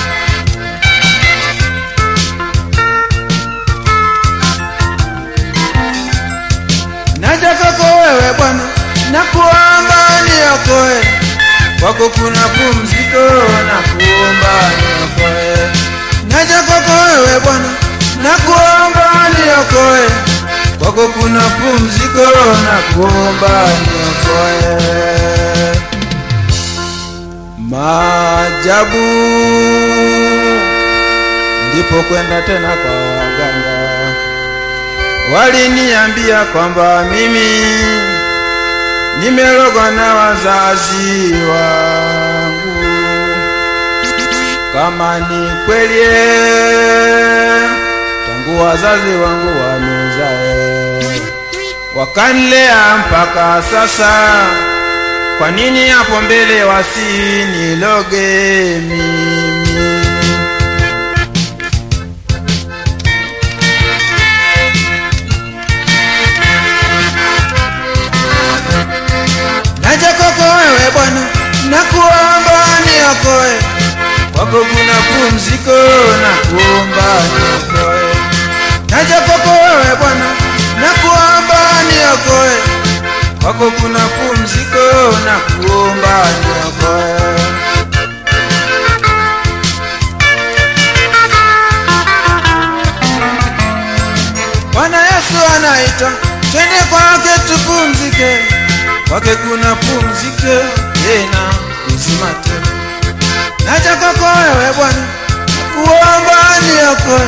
[7.20, 8.64] Naja kwako wewe Bwana,
[9.12, 11.02] na kuomba niokoe,
[11.80, 13.24] kwako kuna pumziko
[13.68, 15.70] nakuomba niokoe.
[16.32, 17.70] Naja kwako wewe Bwana,
[18.24, 20.06] nakuomba niokoe,
[20.80, 22.26] kwako kuna pumziko
[22.66, 24.80] na kuomba niokoe.
[27.70, 29.08] Maajabu
[31.74, 33.80] ndipo kwenda tena kwa waganga
[35.34, 37.50] waliniambia kwamba mimi
[39.24, 42.80] nimelogwa na wazazi wangu.
[44.74, 46.06] Kama ni kweli,
[48.28, 49.79] tangu wazazi wangu wamezae
[52.00, 54.12] wakanilea mpaka sasa,
[55.38, 58.28] kwa nini hapo mbele wasiniloge
[58.88, 59.40] mimi?
[69.82, 71.22] Naja kwako wewe Bwana,
[71.70, 73.54] nakuomba niokoe,
[74.36, 75.78] kwako kuna pumziko
[76.24, 78.10] nakuomba niokoe.
[78.90, 80.26] Naja kwako wewe Bwana,
[80.82, 82.58] na kuomba niokoe,
[83.42, 84.86] kwako kuna pumziko
[85.26, 87.40] na kuomba niokoe.
[94.74, 96.12] Bwana Yesu anaita,
[96.52, 98.38] twende kwake tupumzike.
[99.10, 100.56] Kwake kuna pumzike
[101.04, 101.42] tena
[101.88, 102.76] uzima tele.
[103.66, 105.04] Naja kwako wewe Bwana,
[105.74, 107.28] kuomba niokoe,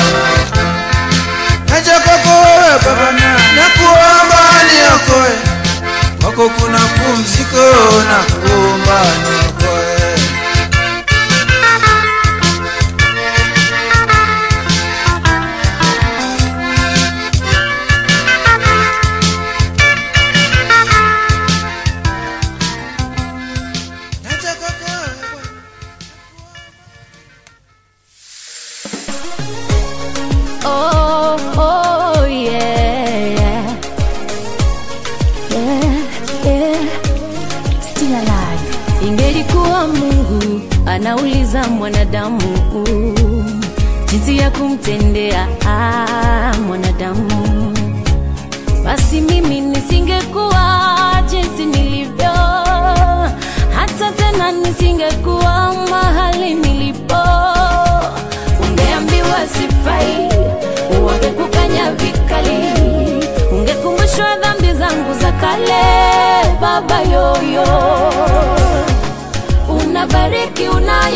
[6.41, 7.57] kwako kuna pumziko
[8.09, 9.01] na kuomba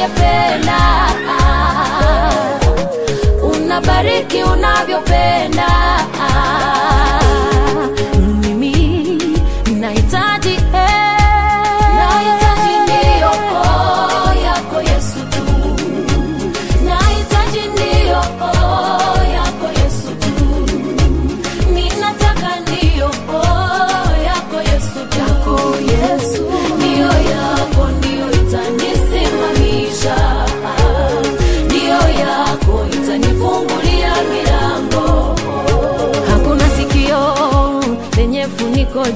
[0.05, 0.79] unayependa,
[3.43, 5.67] unabariki unavyopenda.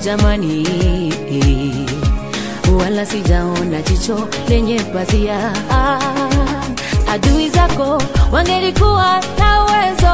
[0.09, 0.65] Jamani
[2.79, 5.53] wala sijaona jicho lenye pazia.
[7.13, 10.13] Adui zako wangelikuwa na uwezo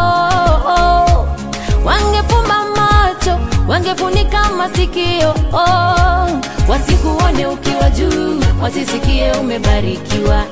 [1.86, 5.36] wangefumba macho wangefunika masikio.
[6.70, 10.44] Wasikuone ukiwa juu wasisikie umebarikiwa.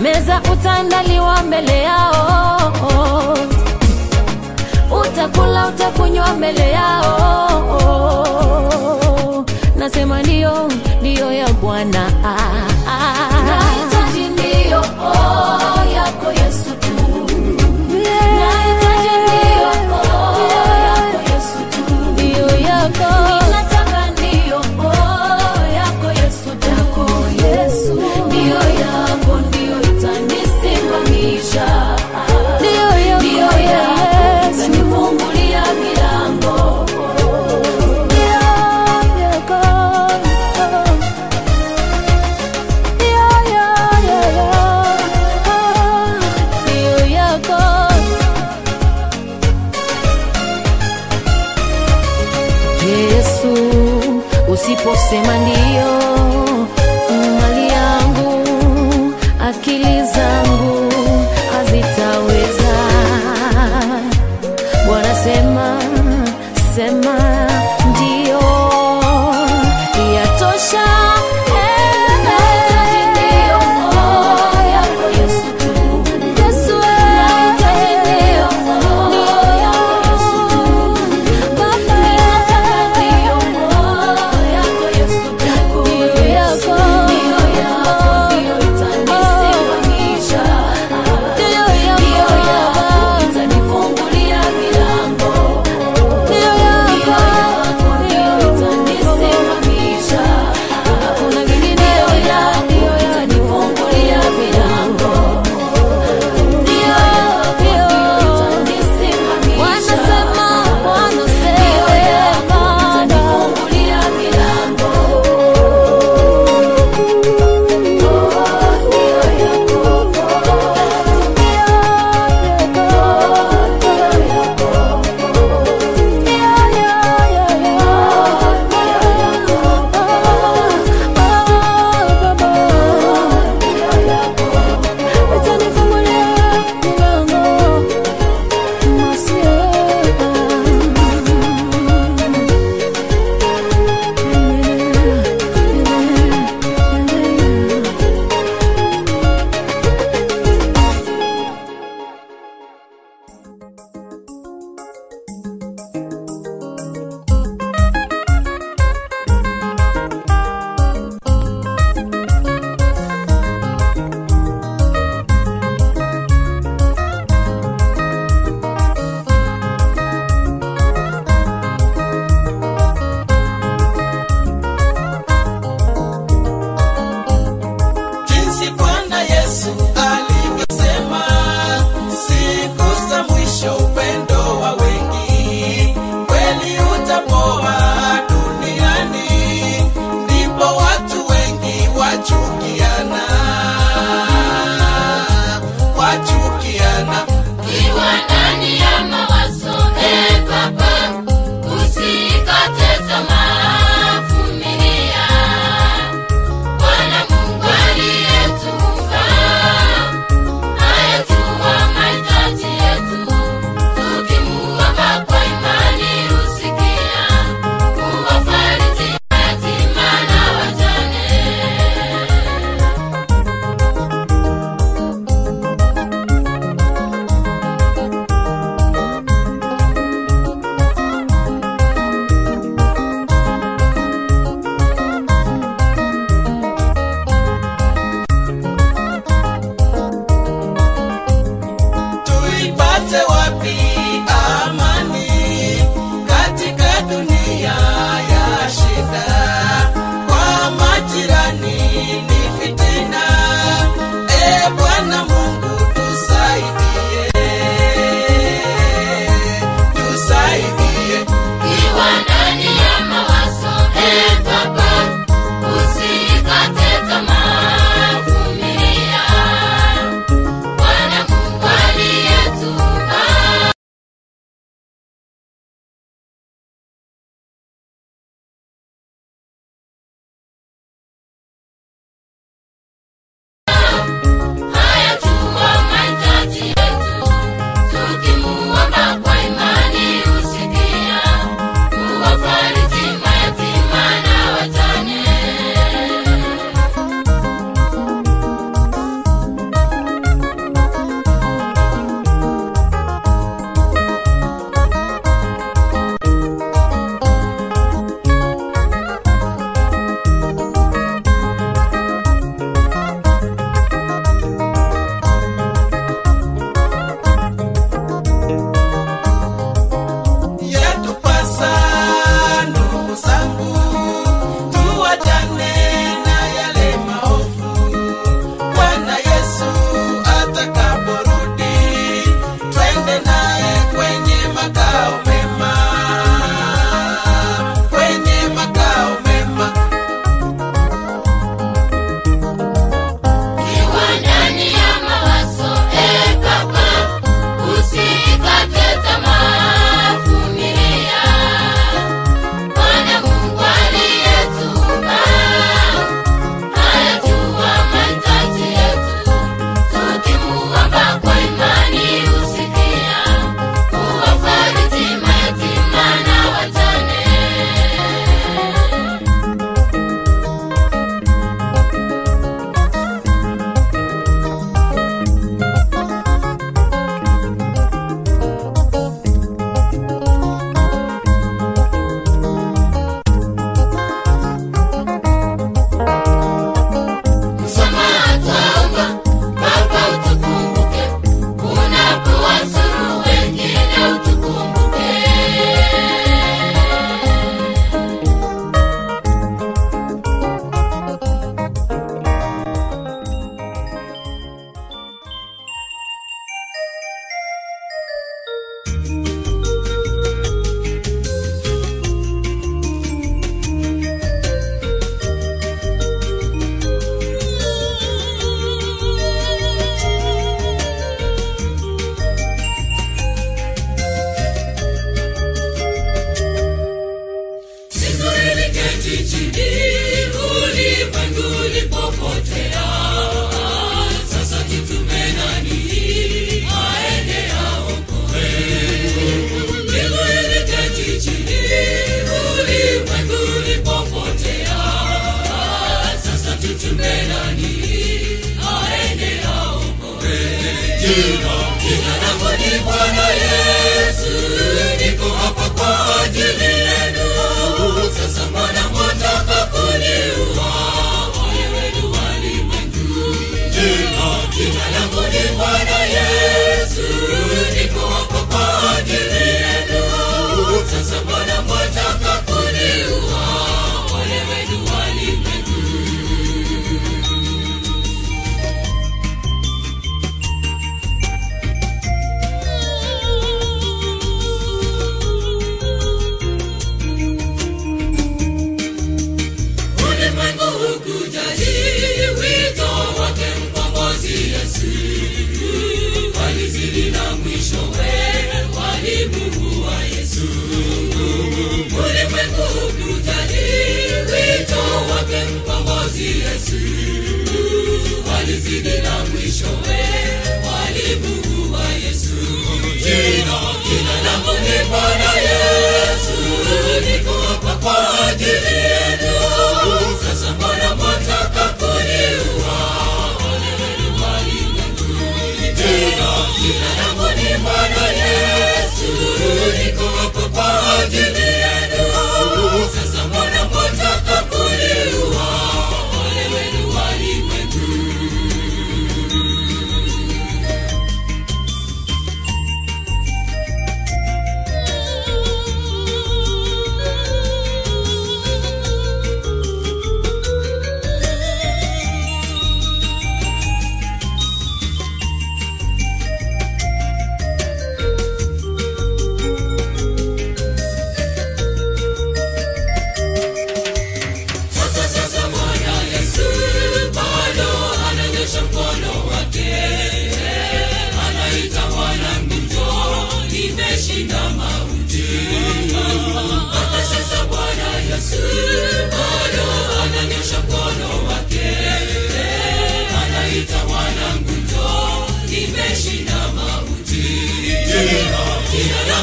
[0.00, 2.72] Meza utandaliwa mbele yao
[5.18, 7.74] utakula utakunywa mbele yao.
[9.76, 10.68] Nasema ndio
[11.00, 12.10] ndio ya bwana.
[13.46, 16.88] Nahitaji ndio oh, yako yesu tu.
[18.38, 20.38] Nahitaji ndio oh,
[20.74, 21.58] yako yesu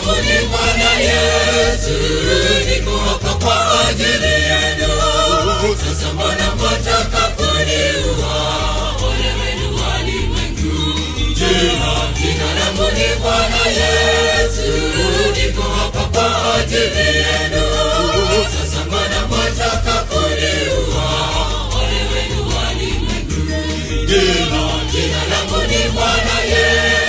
[0.06, 0.48] mbinguni.
[0.52, 1.98] Bwana Yesu,
[2.70, 4.94] niko hapa kwa ajili yenu.
[5.86, 8.36] Sasa mbona mwataka kuniua?
[9.08, 11.00] Ole wenu walimwengu.
[11.36, 11.46] Je,
[12.20, 14.72] jina langu ni Bwana Yesu,
[15.36, 17.66] niko hapa kwa ajili yenu.
[18.54, 21.08] Sasa mbona mwataka kuniua?
[21.80, 23.42] Ole wenu walimwengu.
[24.08, 24.22] Je,
[24.92, 27.05] jina langu ni Bwana Yesu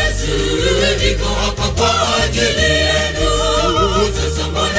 [4.16, 4.75] Sasa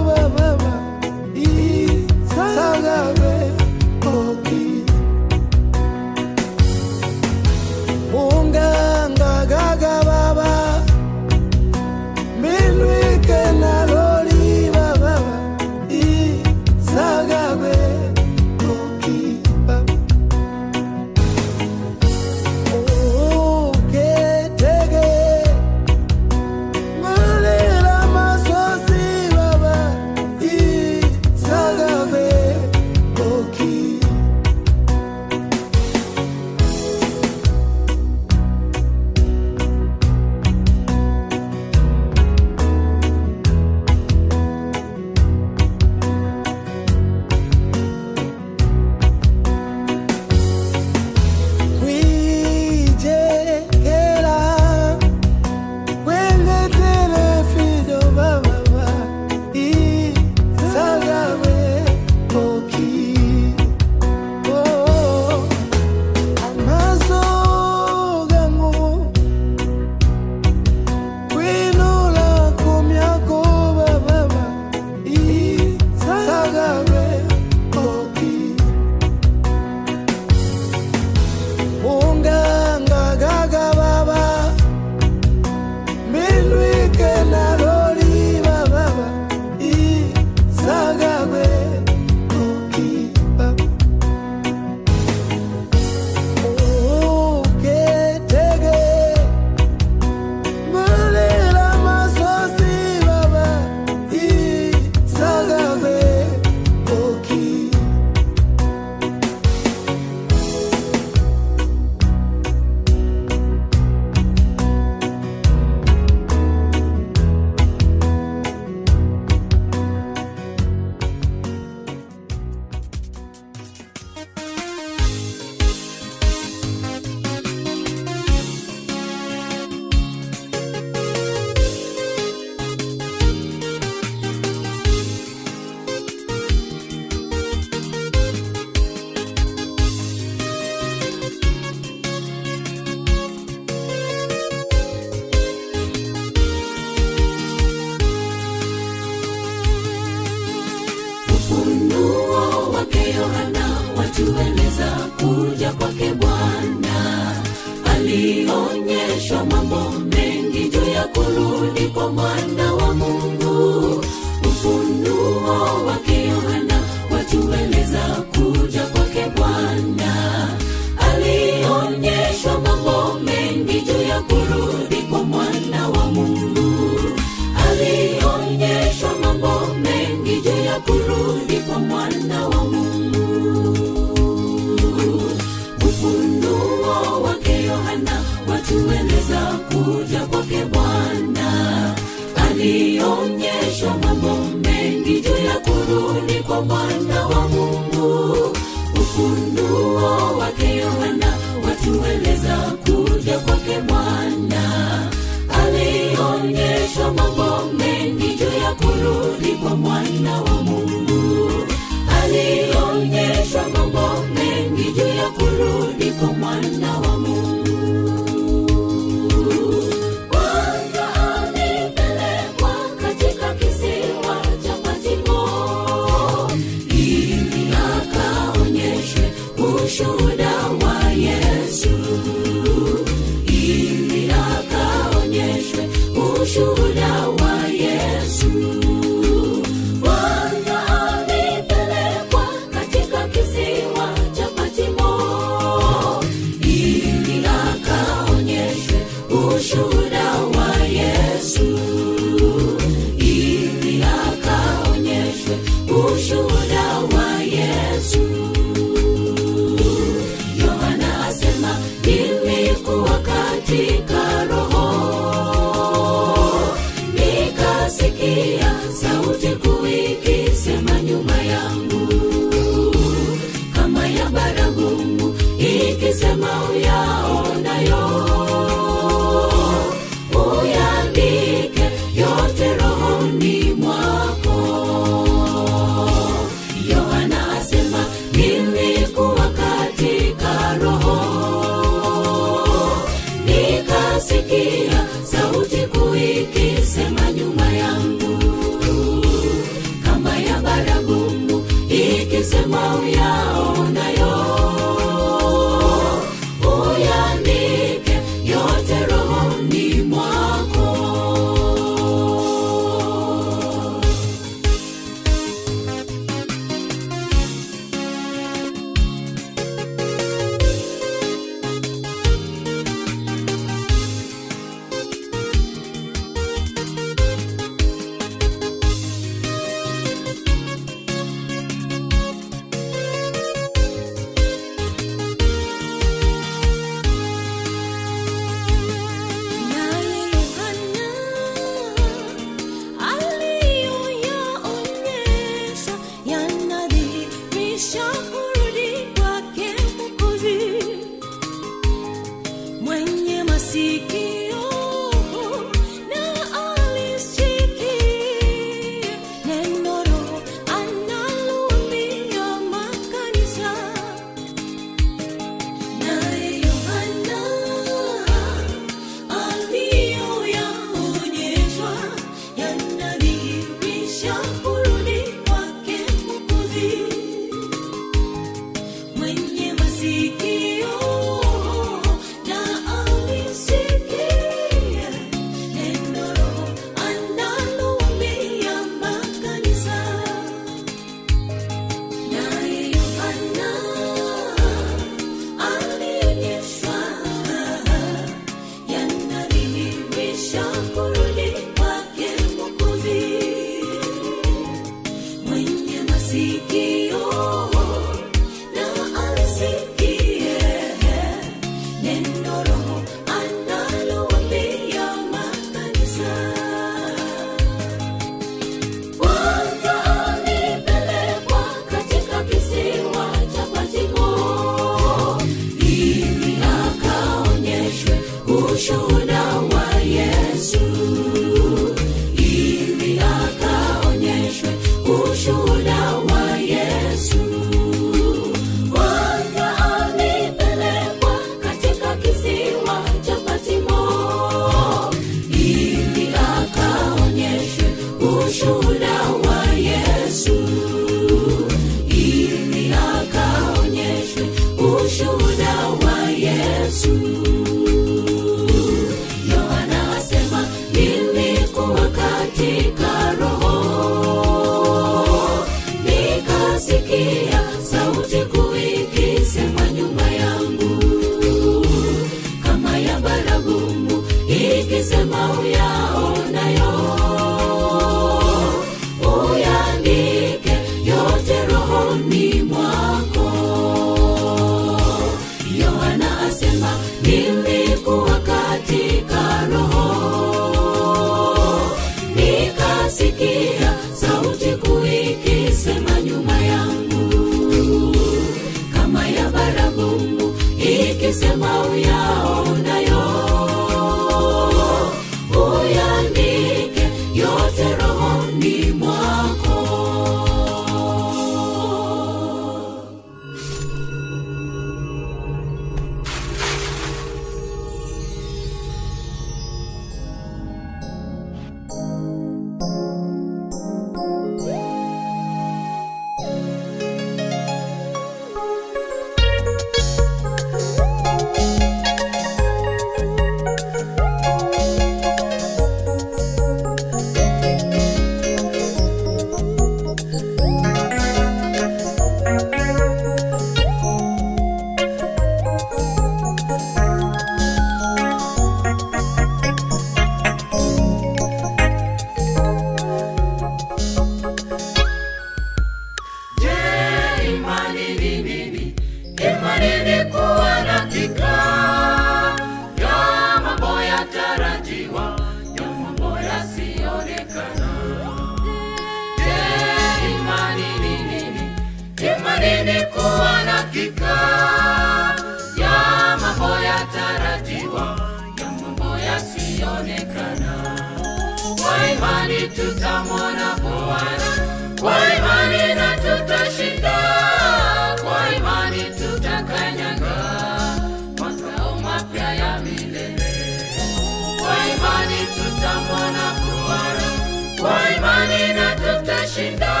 [598.69, 600.00] imani tutashinda,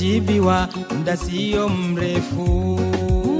[0.00, 2.74] yako yatajibiwa muda sio mrefu.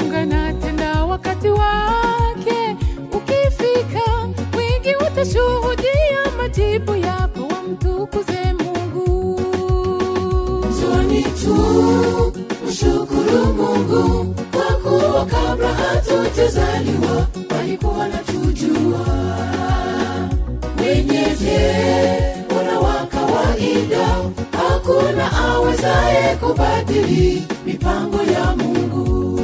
[0.01, 2.77] unganatenda wakati wake
[3.13, 9.41] ukifika, wengi watashuhudia majibu yako, wamtukuze Mungu.
[10.71, 11.57] Njoni tu
[12.69, 19.07] mshukuru Mungu kwa kuwa kabla hatujazaliwa walikuwa wanatujua.
[20.81, 21.25] Wenye
[25.45, 29.41] awezaye kubadili mipango ya Mungu.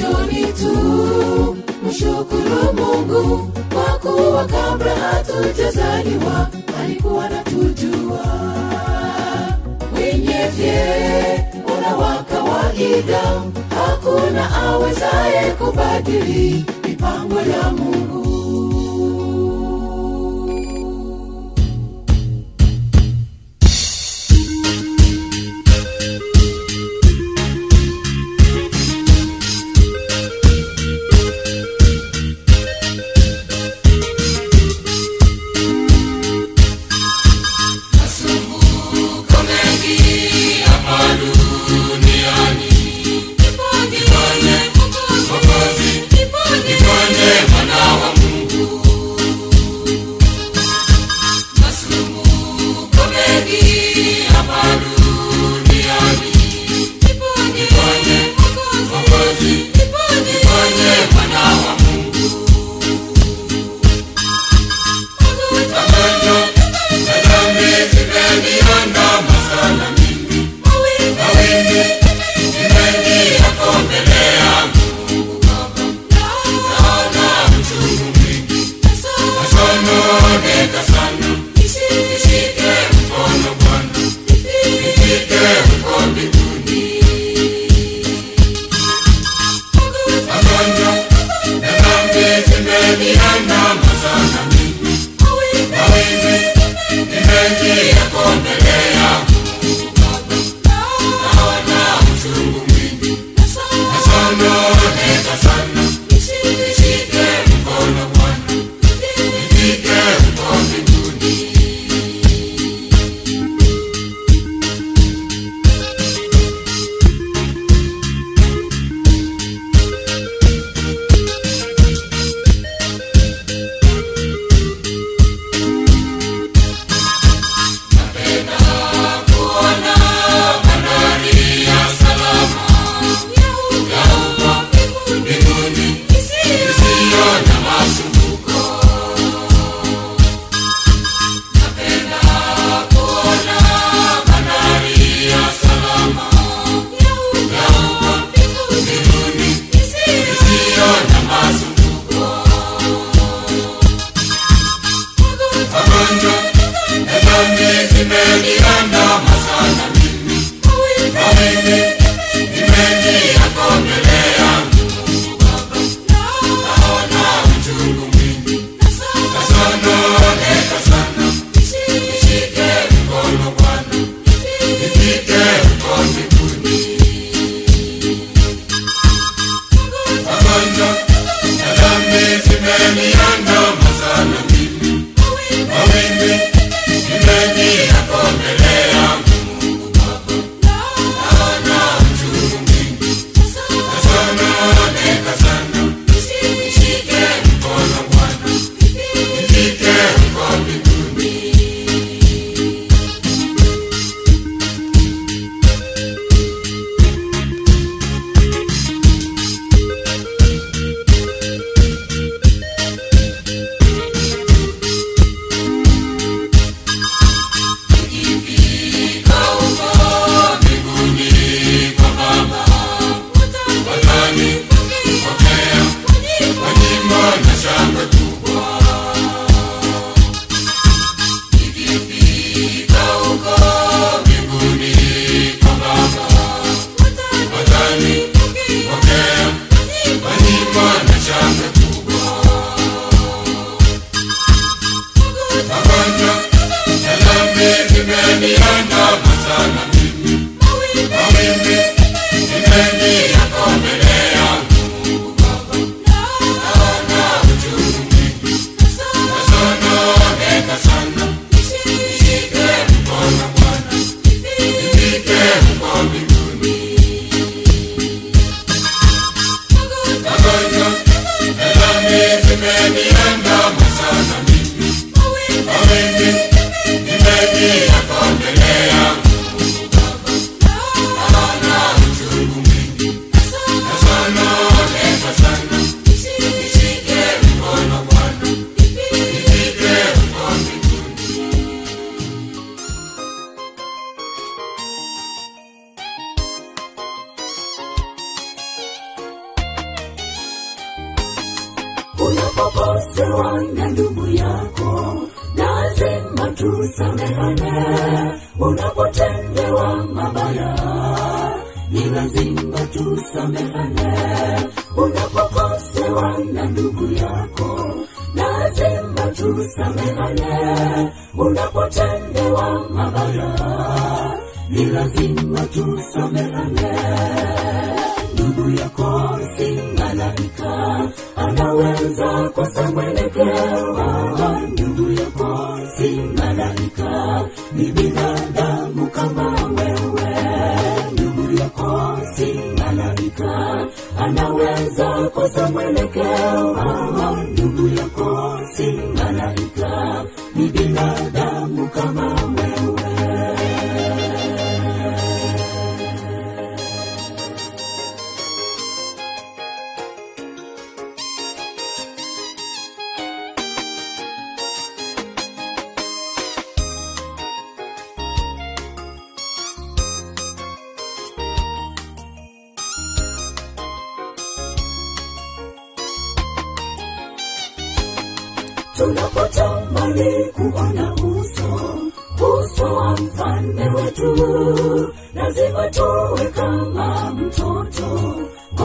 [0.00, 1.56] joni tu
[1.88, 6.48] mshukuru Mungu kwa kuwa kabla hatujazaliwa
[6.82, 8.24] alikuwa wanatujua
[9.96, 13.42] wenye vyeo wa kawaida,
[13.78, 18.27] hakuna awezaye kubadili mipango ya Mungu.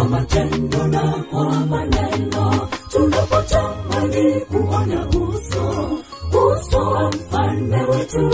[0.04, 1.02] kwa matendo na
[1.32, 2.68] kwa maneno.
[2.92, 5.98] Tunapotamani kuona uso
[6.32, 8.30] uso wa mfalme wetu.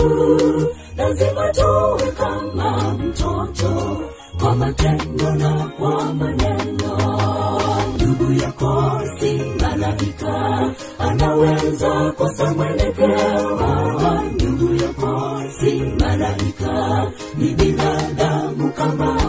[0.96, 4.00] Lazima tuwe kama mtoto
[4.40, 6.96] kwa matendo na kwa maneno.
[7.94, 13.60] Ndugu yako si malaika anaweza kosa mwelekeo
[14.34, 17.06] ndugu yako si malaika.
[17.38, 19.19] Ni binadamu kama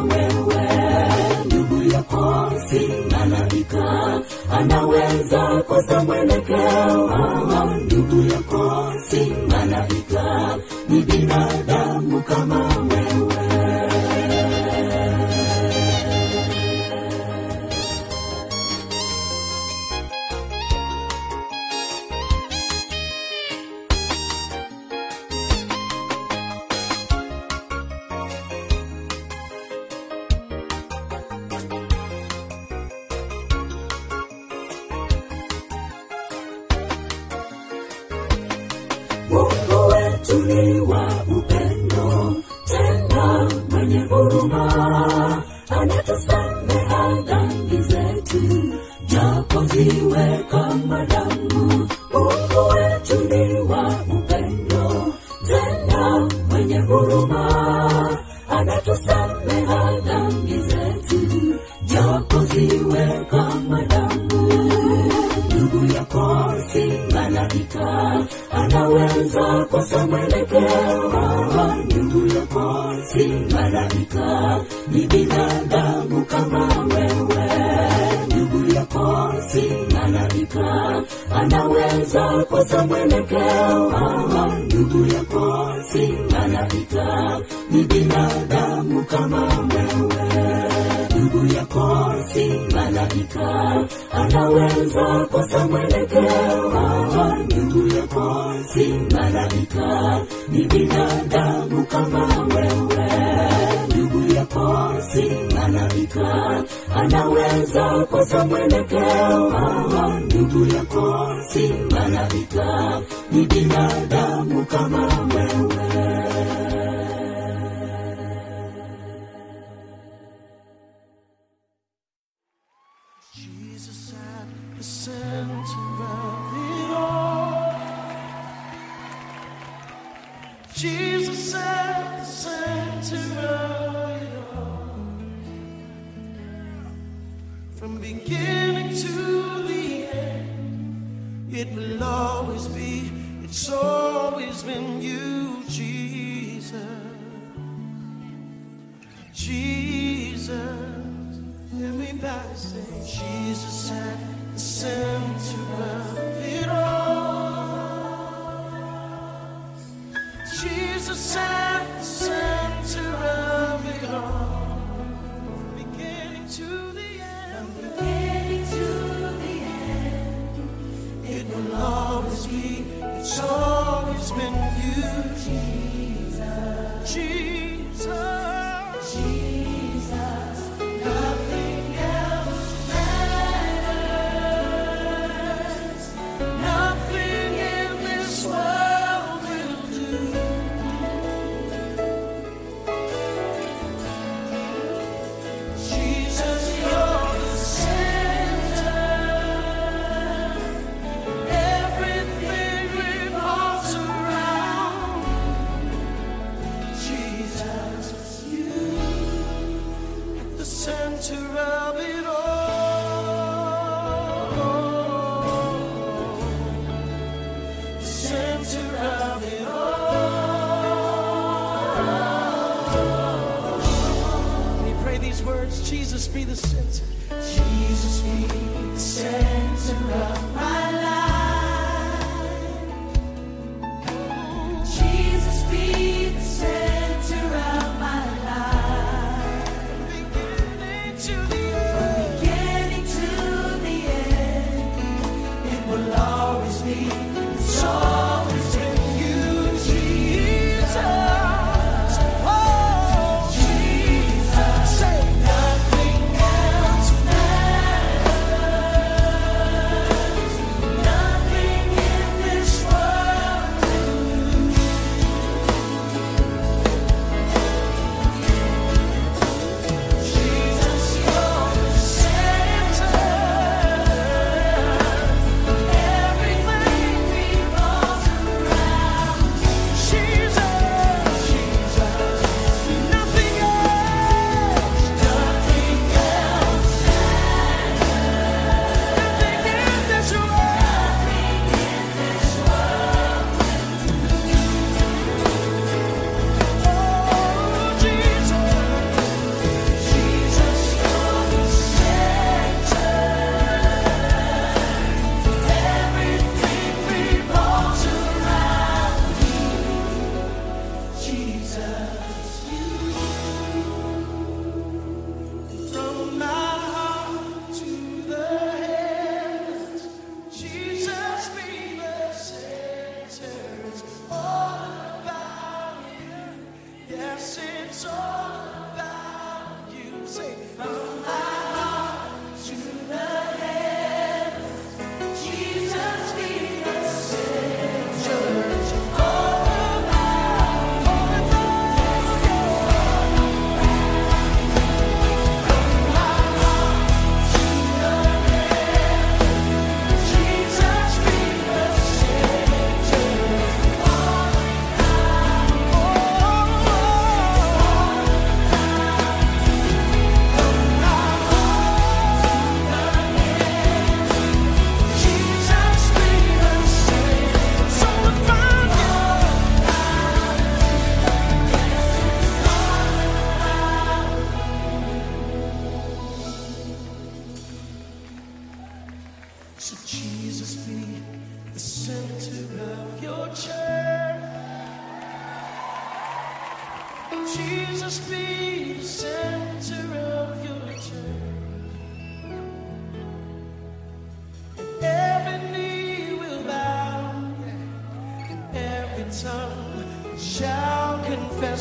[4.62, 7.10] anaweza kosa mwelekeo.
[7.86, 10.58] Ndugu yako si malaika,
[10.90, 12.70] ni binadamu kama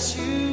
[0.01, 0.50] you.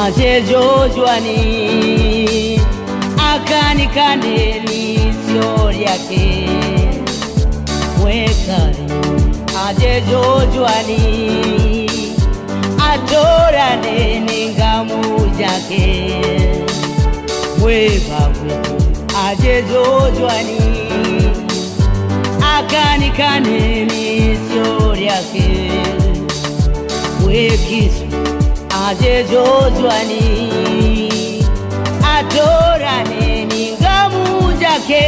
[0.00, 2.60] Maje jojoa ni
[3.32, 6.48] Akanikane ni siori yake
[8.04, 8.76] Wekare
[9.68, 11.90] Aje jojoa ni
[12.92, 16.14] Adorane ni ngamu yake
[17.64, 18.30] Weba
[23.84, 25.06] ni siori
[34.60, 35.04] jake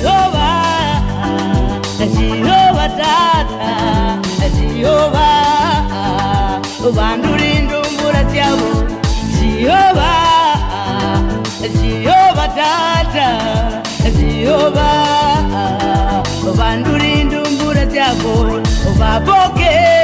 [0.00, 0.50] jehova
[2.16, 3.74] jehova tata
[4.56, 5.28] jehova
[6.96, 8.70] vandulindumbura tyavo
[9.40, 10.12] jehova
[11.82, 13.28] jehova tata
[14.18, 14.90] jehova
[16.58, 18.62] vandulindumbura tyavo
[18.98, 20.01] vapoke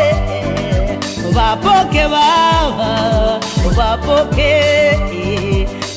[1.39, 2.91] vapoke vava
[3.78, 4.52] vapoke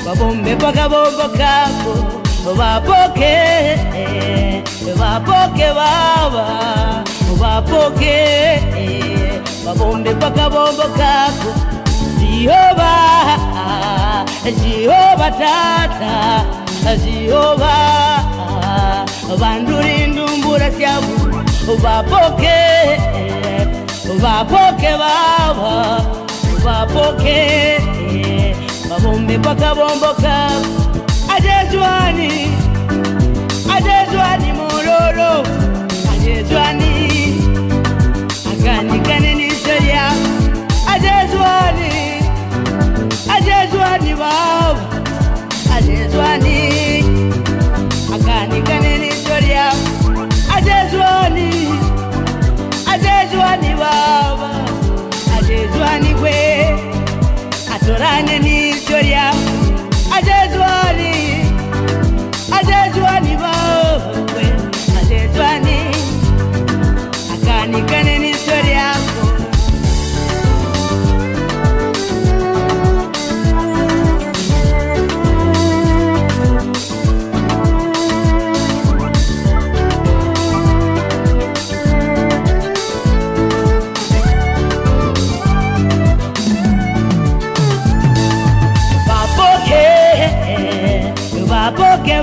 [0.06, 1.94] vabombe pakabombo kako.
[2.60, 3.34] Vapoke
[5.00, 6.46] vapoke vava
[7.42, 8.18] vapoke
[9.66, 11.52] vabombe pakabombo kako.
[12.22, 12.94] Jehova
[14.64, 17.76] jehova tata jehova
[19.42, 21.18] vandulindumbura syavu
[21.84, 22.58] vapoke
[24.22, 25.98] vapo que vava
[26.64, 28.54] vapo que
[28.90, 30.36] babombe paka bomboka
[31.36, 32.52] ajezwani
[33.76, 35.44] ajezwani mololo
[36.14, 37.42] ajezwani
[38.52, 40.06] aganikanenisoya
[40.94, 41.92] ajezwani
[43.36, 44.88] ajezwani vava
[45.76, 46.60] ajezwani
[48.14, 49.72] aganikanenisoya
[50.56, 51.61] ajezwani
[53.32, 54.52] adezwani baba
[55.38, 56.36] adezwani gwe
[57.76, 59.51] atorane n'ivyo lyawe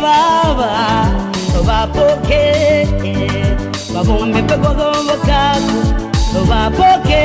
[0.09, 0.71] baba
[1.69, 2.43] bapoke
[3.95, 7.23] babombe pegodombo kako bapoke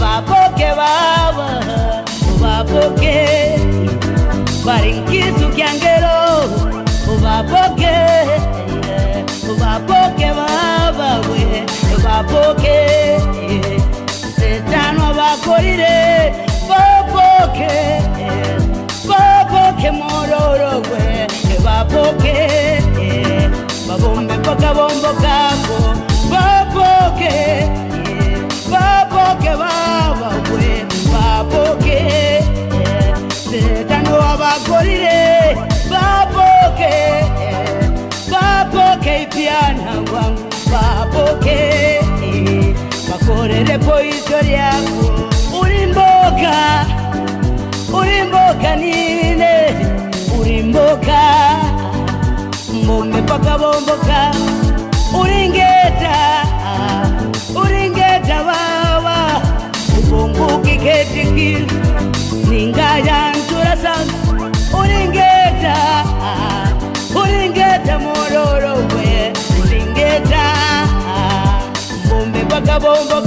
[0.00, 1.48] bapoke baba
[2.42, 3.16] bapoke
[4.66, 6.18] barinkisu kyangero
[7.24, 7.94] bapoke
[9.60, 11.44] bapoke baba we
[12.04, 12.78] bapoke
[14.36, 15.96] setano bakorire
[16.68, 17.72] bapoke
[19.08, 19.39] bapoke
[19.82, 21.26] hemororo gwe
[21.56, 22.28] ebapoke
[23.02, 23.50] eh,
[23.88, 25.78] babombe mpaka bombo kako
[26.30, 27.34] bapoke
[28.70, 32.44] bapoke eh, baba gwe bapoke eh,
[33.50, 35.56] setano abagolire
[35.90, 36.92] bapoke
[38.30, 41.58] bapoke ipiana wangu bapoke
[43.10, 45.28] bakorerepo izo lyako
[45.60, 46.86] ulimboka
[47.92, 49.29] ulimboka ni
[53.30, 54.20] pakabomboka
[55.20, 56.16] uringeta
[57.62, 59.18] uringeta vava
[59.98, 61.62] ubongukiketikil
[62.50, 64.12] ningayantura sana
[64.80, 65.76] uringeta
[67.22, 70.44] uringeta mororowe uringeta
[72.06, 73.20] mbombe pakabombo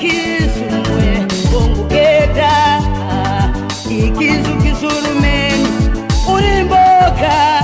[0.00, 2.80] kisulume bongo keta
[3.90, 5.50] ikizu kisulume
[6.34, 7.62] Urimboka,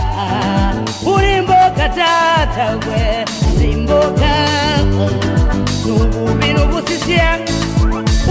[1.07, 3.25] urimboka tata we
[3.59, 4.33] simboka
[5.87, 7.39] nububi nubusisya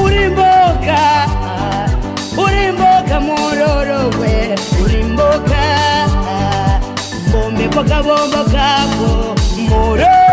[0.03, 0.99] urimboka,
[2.37, 5.61] urimboka mororo we urimboka.
[7.31, 9.35] bombe kwa kabombo kako
[9.69, 10.24] mulolo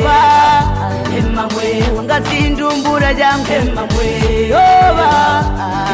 [0.00, 0.18] yoba
[1.18, 1.64] emamwe.
[1.64, 4.06] mwe Wangatindu mbura jangu Emma mwe
[4.48, 5.10] yoba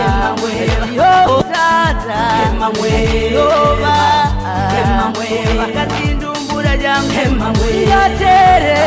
[0.05, 0.29] Emma
[0.97, 2.91] yoba Tata emamwe.
[3.35, 3.95] yoba
[4.79, 8.79] Emma mwe Wangatindu mbura jangu Emma mwe Yatere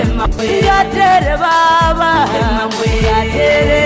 [0.00, 0.28] Emma
[0.68, 2.88] Yatere baba emamwe.
[3.08, 3.82] Yatere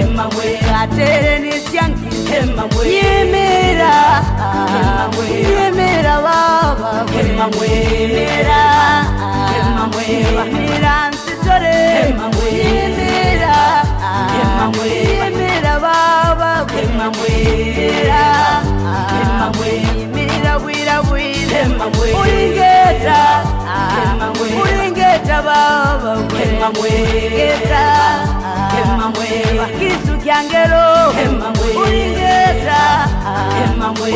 [0.00, 2.04] Emma mwe Yatere nisyangi
[2.36, 2.88] Emma emamwe.
[2.88, 3.92] Yemera
[4.76, 7.68] Emma Yemera baba emamwe.
[7.68, 8.60] Yemera
[10.36, 12.14] bamera nsitorere
[12.56, 13.56] yemera
[14.84, 18.22] yemera baba yemera
[19.96, 21.60] yimirira wirabwire
[22.20, 23.18] uringeta
[24.62, 26.12] uringeta baba
[26.80, 27.84] uringeta
[29.58, 30.84] bakisu kyangero
[31.80, 32.80] uringeta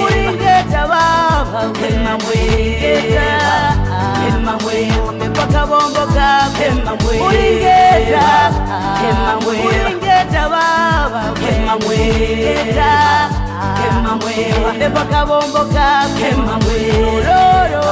[0.04, 1.60] uringeta baba
[2.44, 3.28] uringeta
[5.48, 8.52] akabombo kakwe ulingeta
[9.48, 11.22] ulingeta baba
[11.86, 12.90] ulingeta
[14.84, 16.78] eva kabombo kakwe
[17.08, 17.86] oloro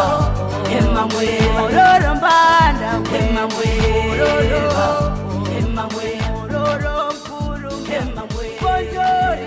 [1.65, 2.89] oloro mbanda
[4.10, 4.62] oloro
[6.43, 7.70] oloro mkulu
[8.60, 9.47] konjori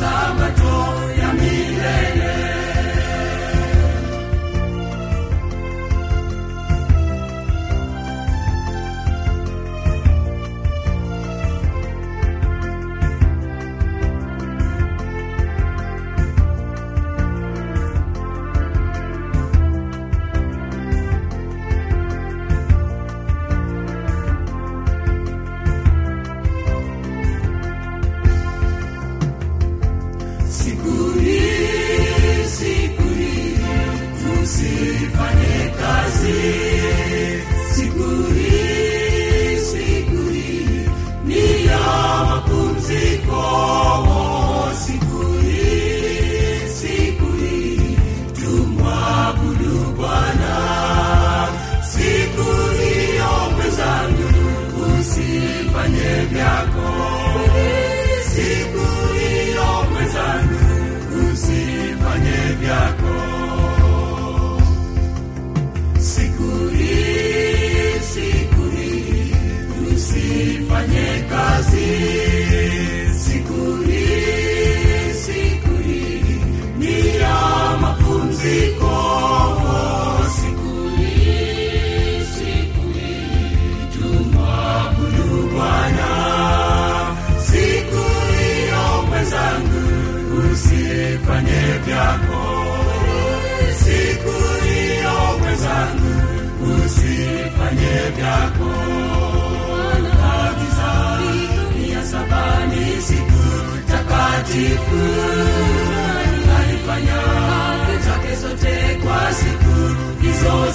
[0.00, 0.49] Summer.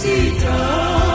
[0.00, 1.09] Sita.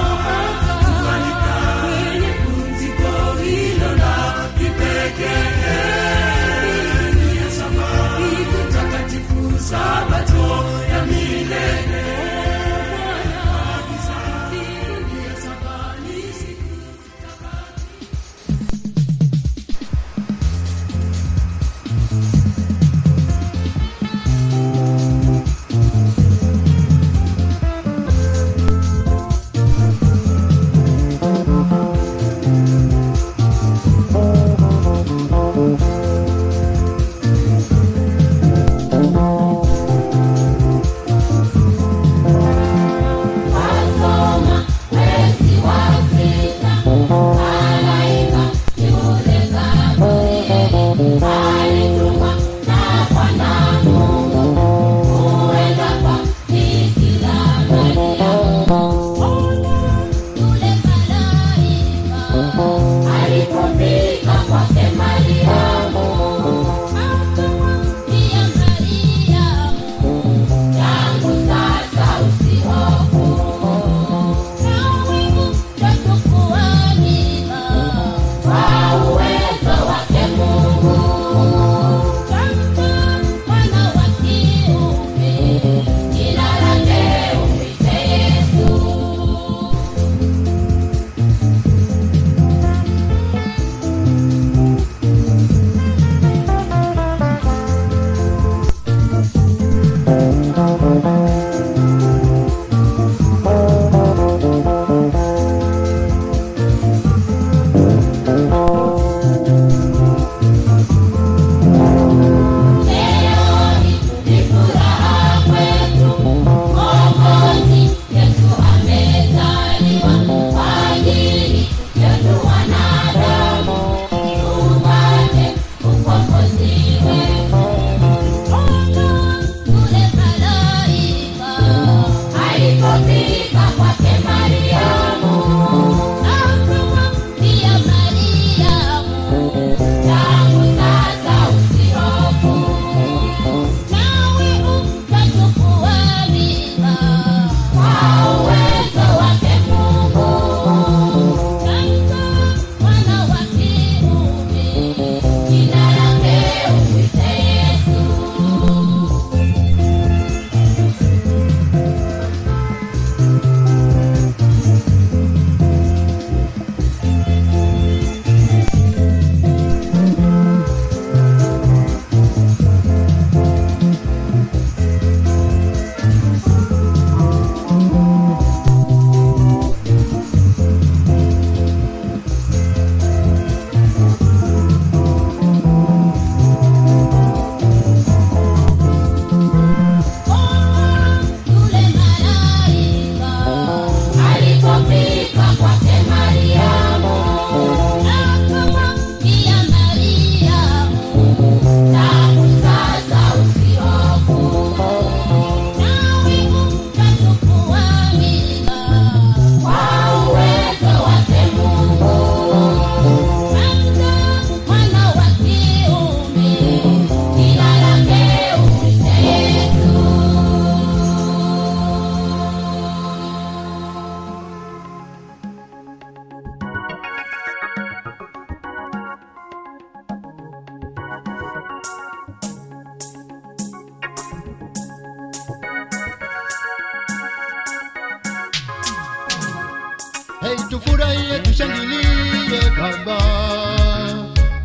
[241.43, 243.17] Tushangilie Baba.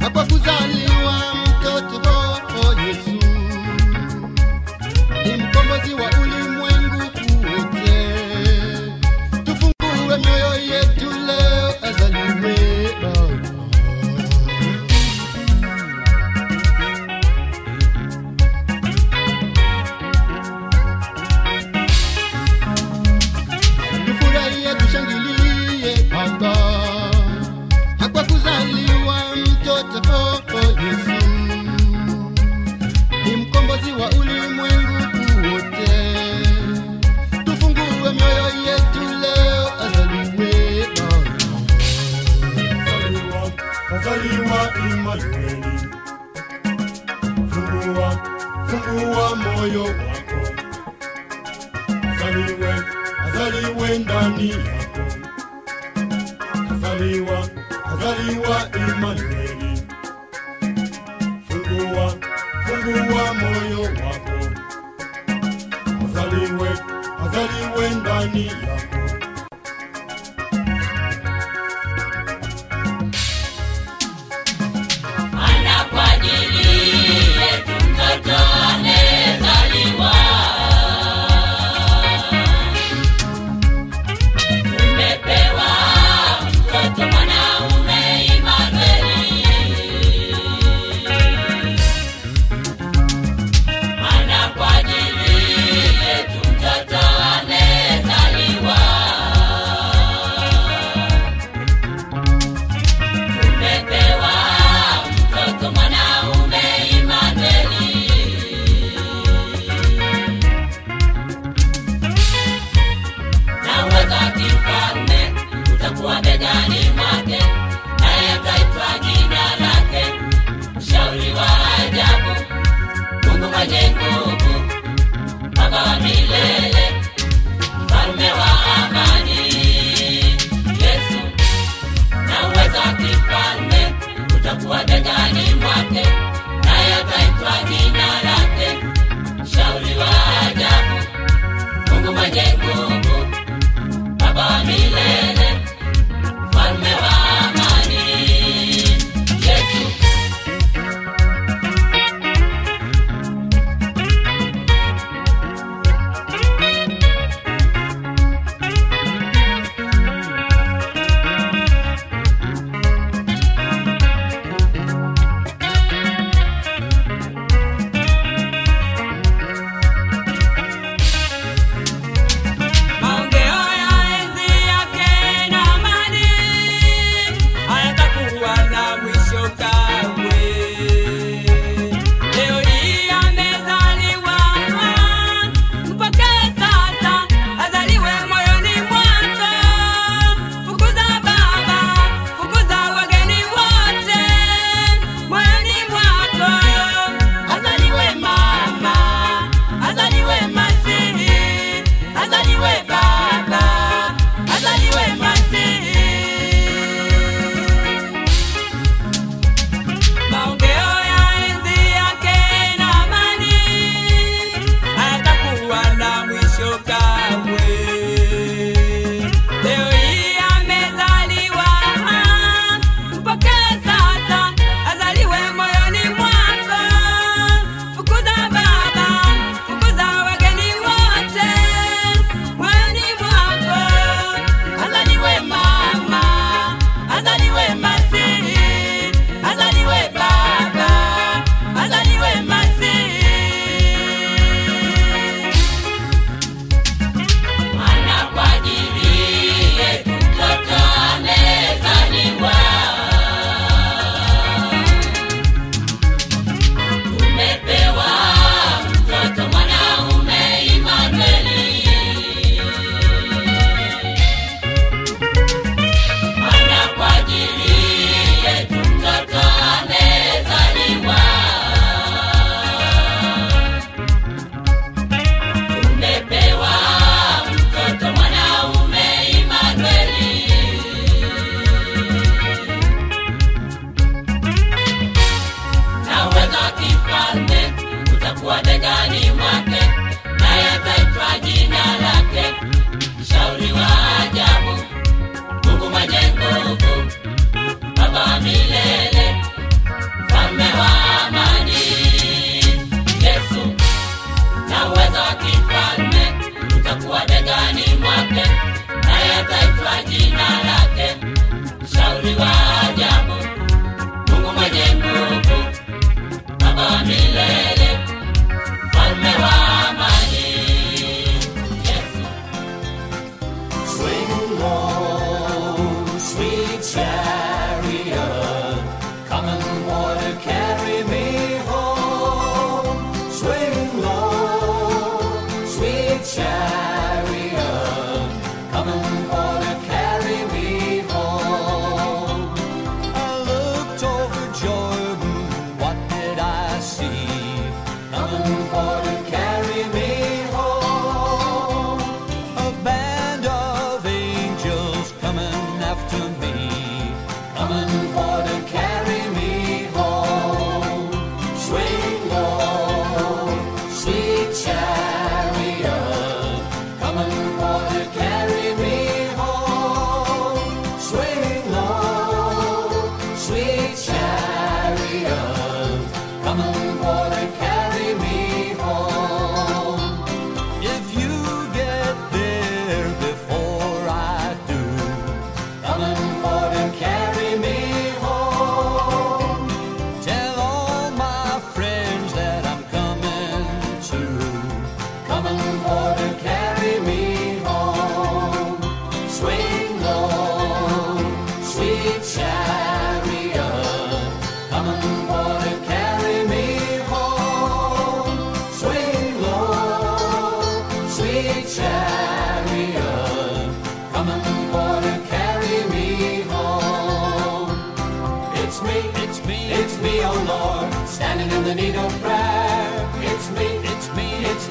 [0.00, 0.99] Hapa kuzaliwa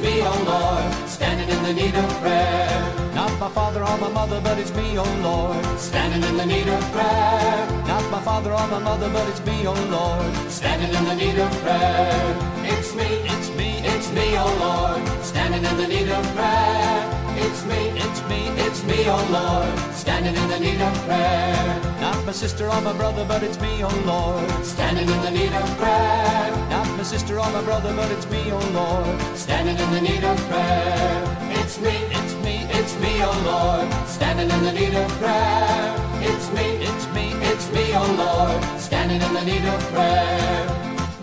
[0.01, 2.99] me, oh Lord, standing in the need of prayer.
[3.15, 6.67] Not my father or my mother, but it's me, oh Lord, standing in the need
[6.67, 7.67] of prayer.
[7.87, 11.37] Not my father or my mother, but it's me, oh Lord, standing in the need
[11.39, 12.35] of prayer.
[12.63, 17.19] It's me, it's me, it's me, oh Lord, standing in the need of prayer.
[17.45, 21.81] It's me, it's me, it's me, oh Lord, standing in the need of prayer.
[22.01, 25.53] Not my sister or my brother, but it's me, oh Lord, standing in the need
[25.53, 26.51] of prayer.
[26.69, 29.37] Not my sister or my brother, but it's me, oh Lord.
[29.37, 31.37] Standing in the need of prayer.
[31.59, 33.87] It's me, it's me, it's me, oh Lord.
[34.05, 35.95] Standing in the need of prayer.
[36.19, 38.81] It's me, it's me, it's me, oh Lord.
[38.81, 40.67] Standing in the need of prayer.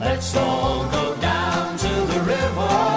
[0.00, 2.95] Let's all go down to the river.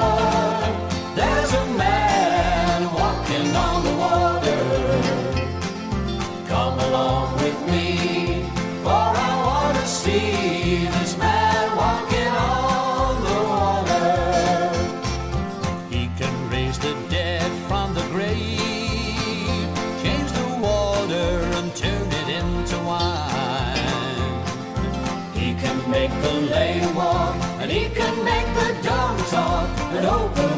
[29.92, 30.49] and open.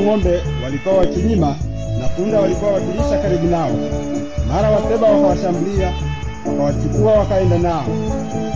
[0.00, 1.56] Ng'ombe walikuwa wakilima
[2.00, 3.70] na punda walikuwa wakilisha karibu nao.
[4.48, 5.92] Mara Waseba wakawashambulia,
[6.46, 7.84] wakawachukua wakaenda nao.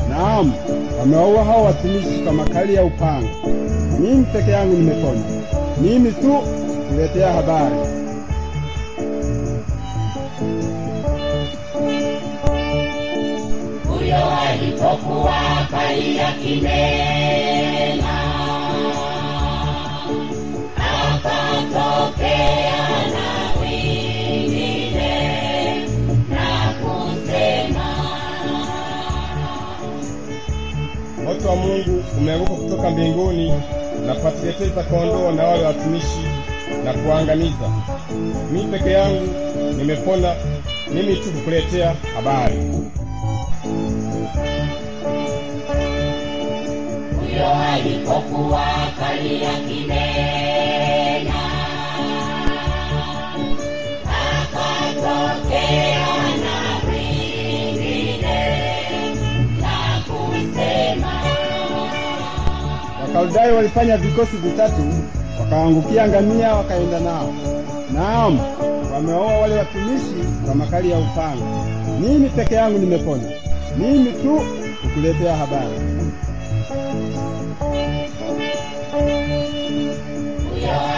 [0.08, 0.52] Naam,
[1.00, 3.28] wamewaua hao watumishi kwa makali ya upanga.
[4.00, 5.20] Mimi peke yangu nimepona,
[5.82, 6.34] mimi tu
[6.88, 7.76] kuletea habari.
[13.88, 14.16] huyo
[14.48, 15.34] alipokuwa
[15.70, 17.43] kalia kinena
[31.24, 33.52] Moto wa Mungu umeanguka kutoka mbinguni
[34.06, 36.24] na kuwateketeza kondoo na wale watumishi
[36.84, 37.70] na kuwaangamiza.
[38.52, 39.28] Mimi peke yangu
[39.78, 40.34] nimepona,
[40.94, 42.56] mimi tu kukuletea habari.
[47.20, 48.64] huyo alipokuwa
[49.00, 50.33] kalia kinena
[63.14, 64.82] Wakaldayo walifanya vikosi vitatu,
[65.40, 67.34] wakaangukia ngamia, wakaenda nao.
[67.94, 68.38] Naam,
[68.94, 71.44] wameoa wale watumishi kwa makali ya upanga.
[72.00, 73.22] Mimi peke yangu nimepona,
[73.78, 74.40] mimi tu
[74.82, 75.78] kukuletea habari.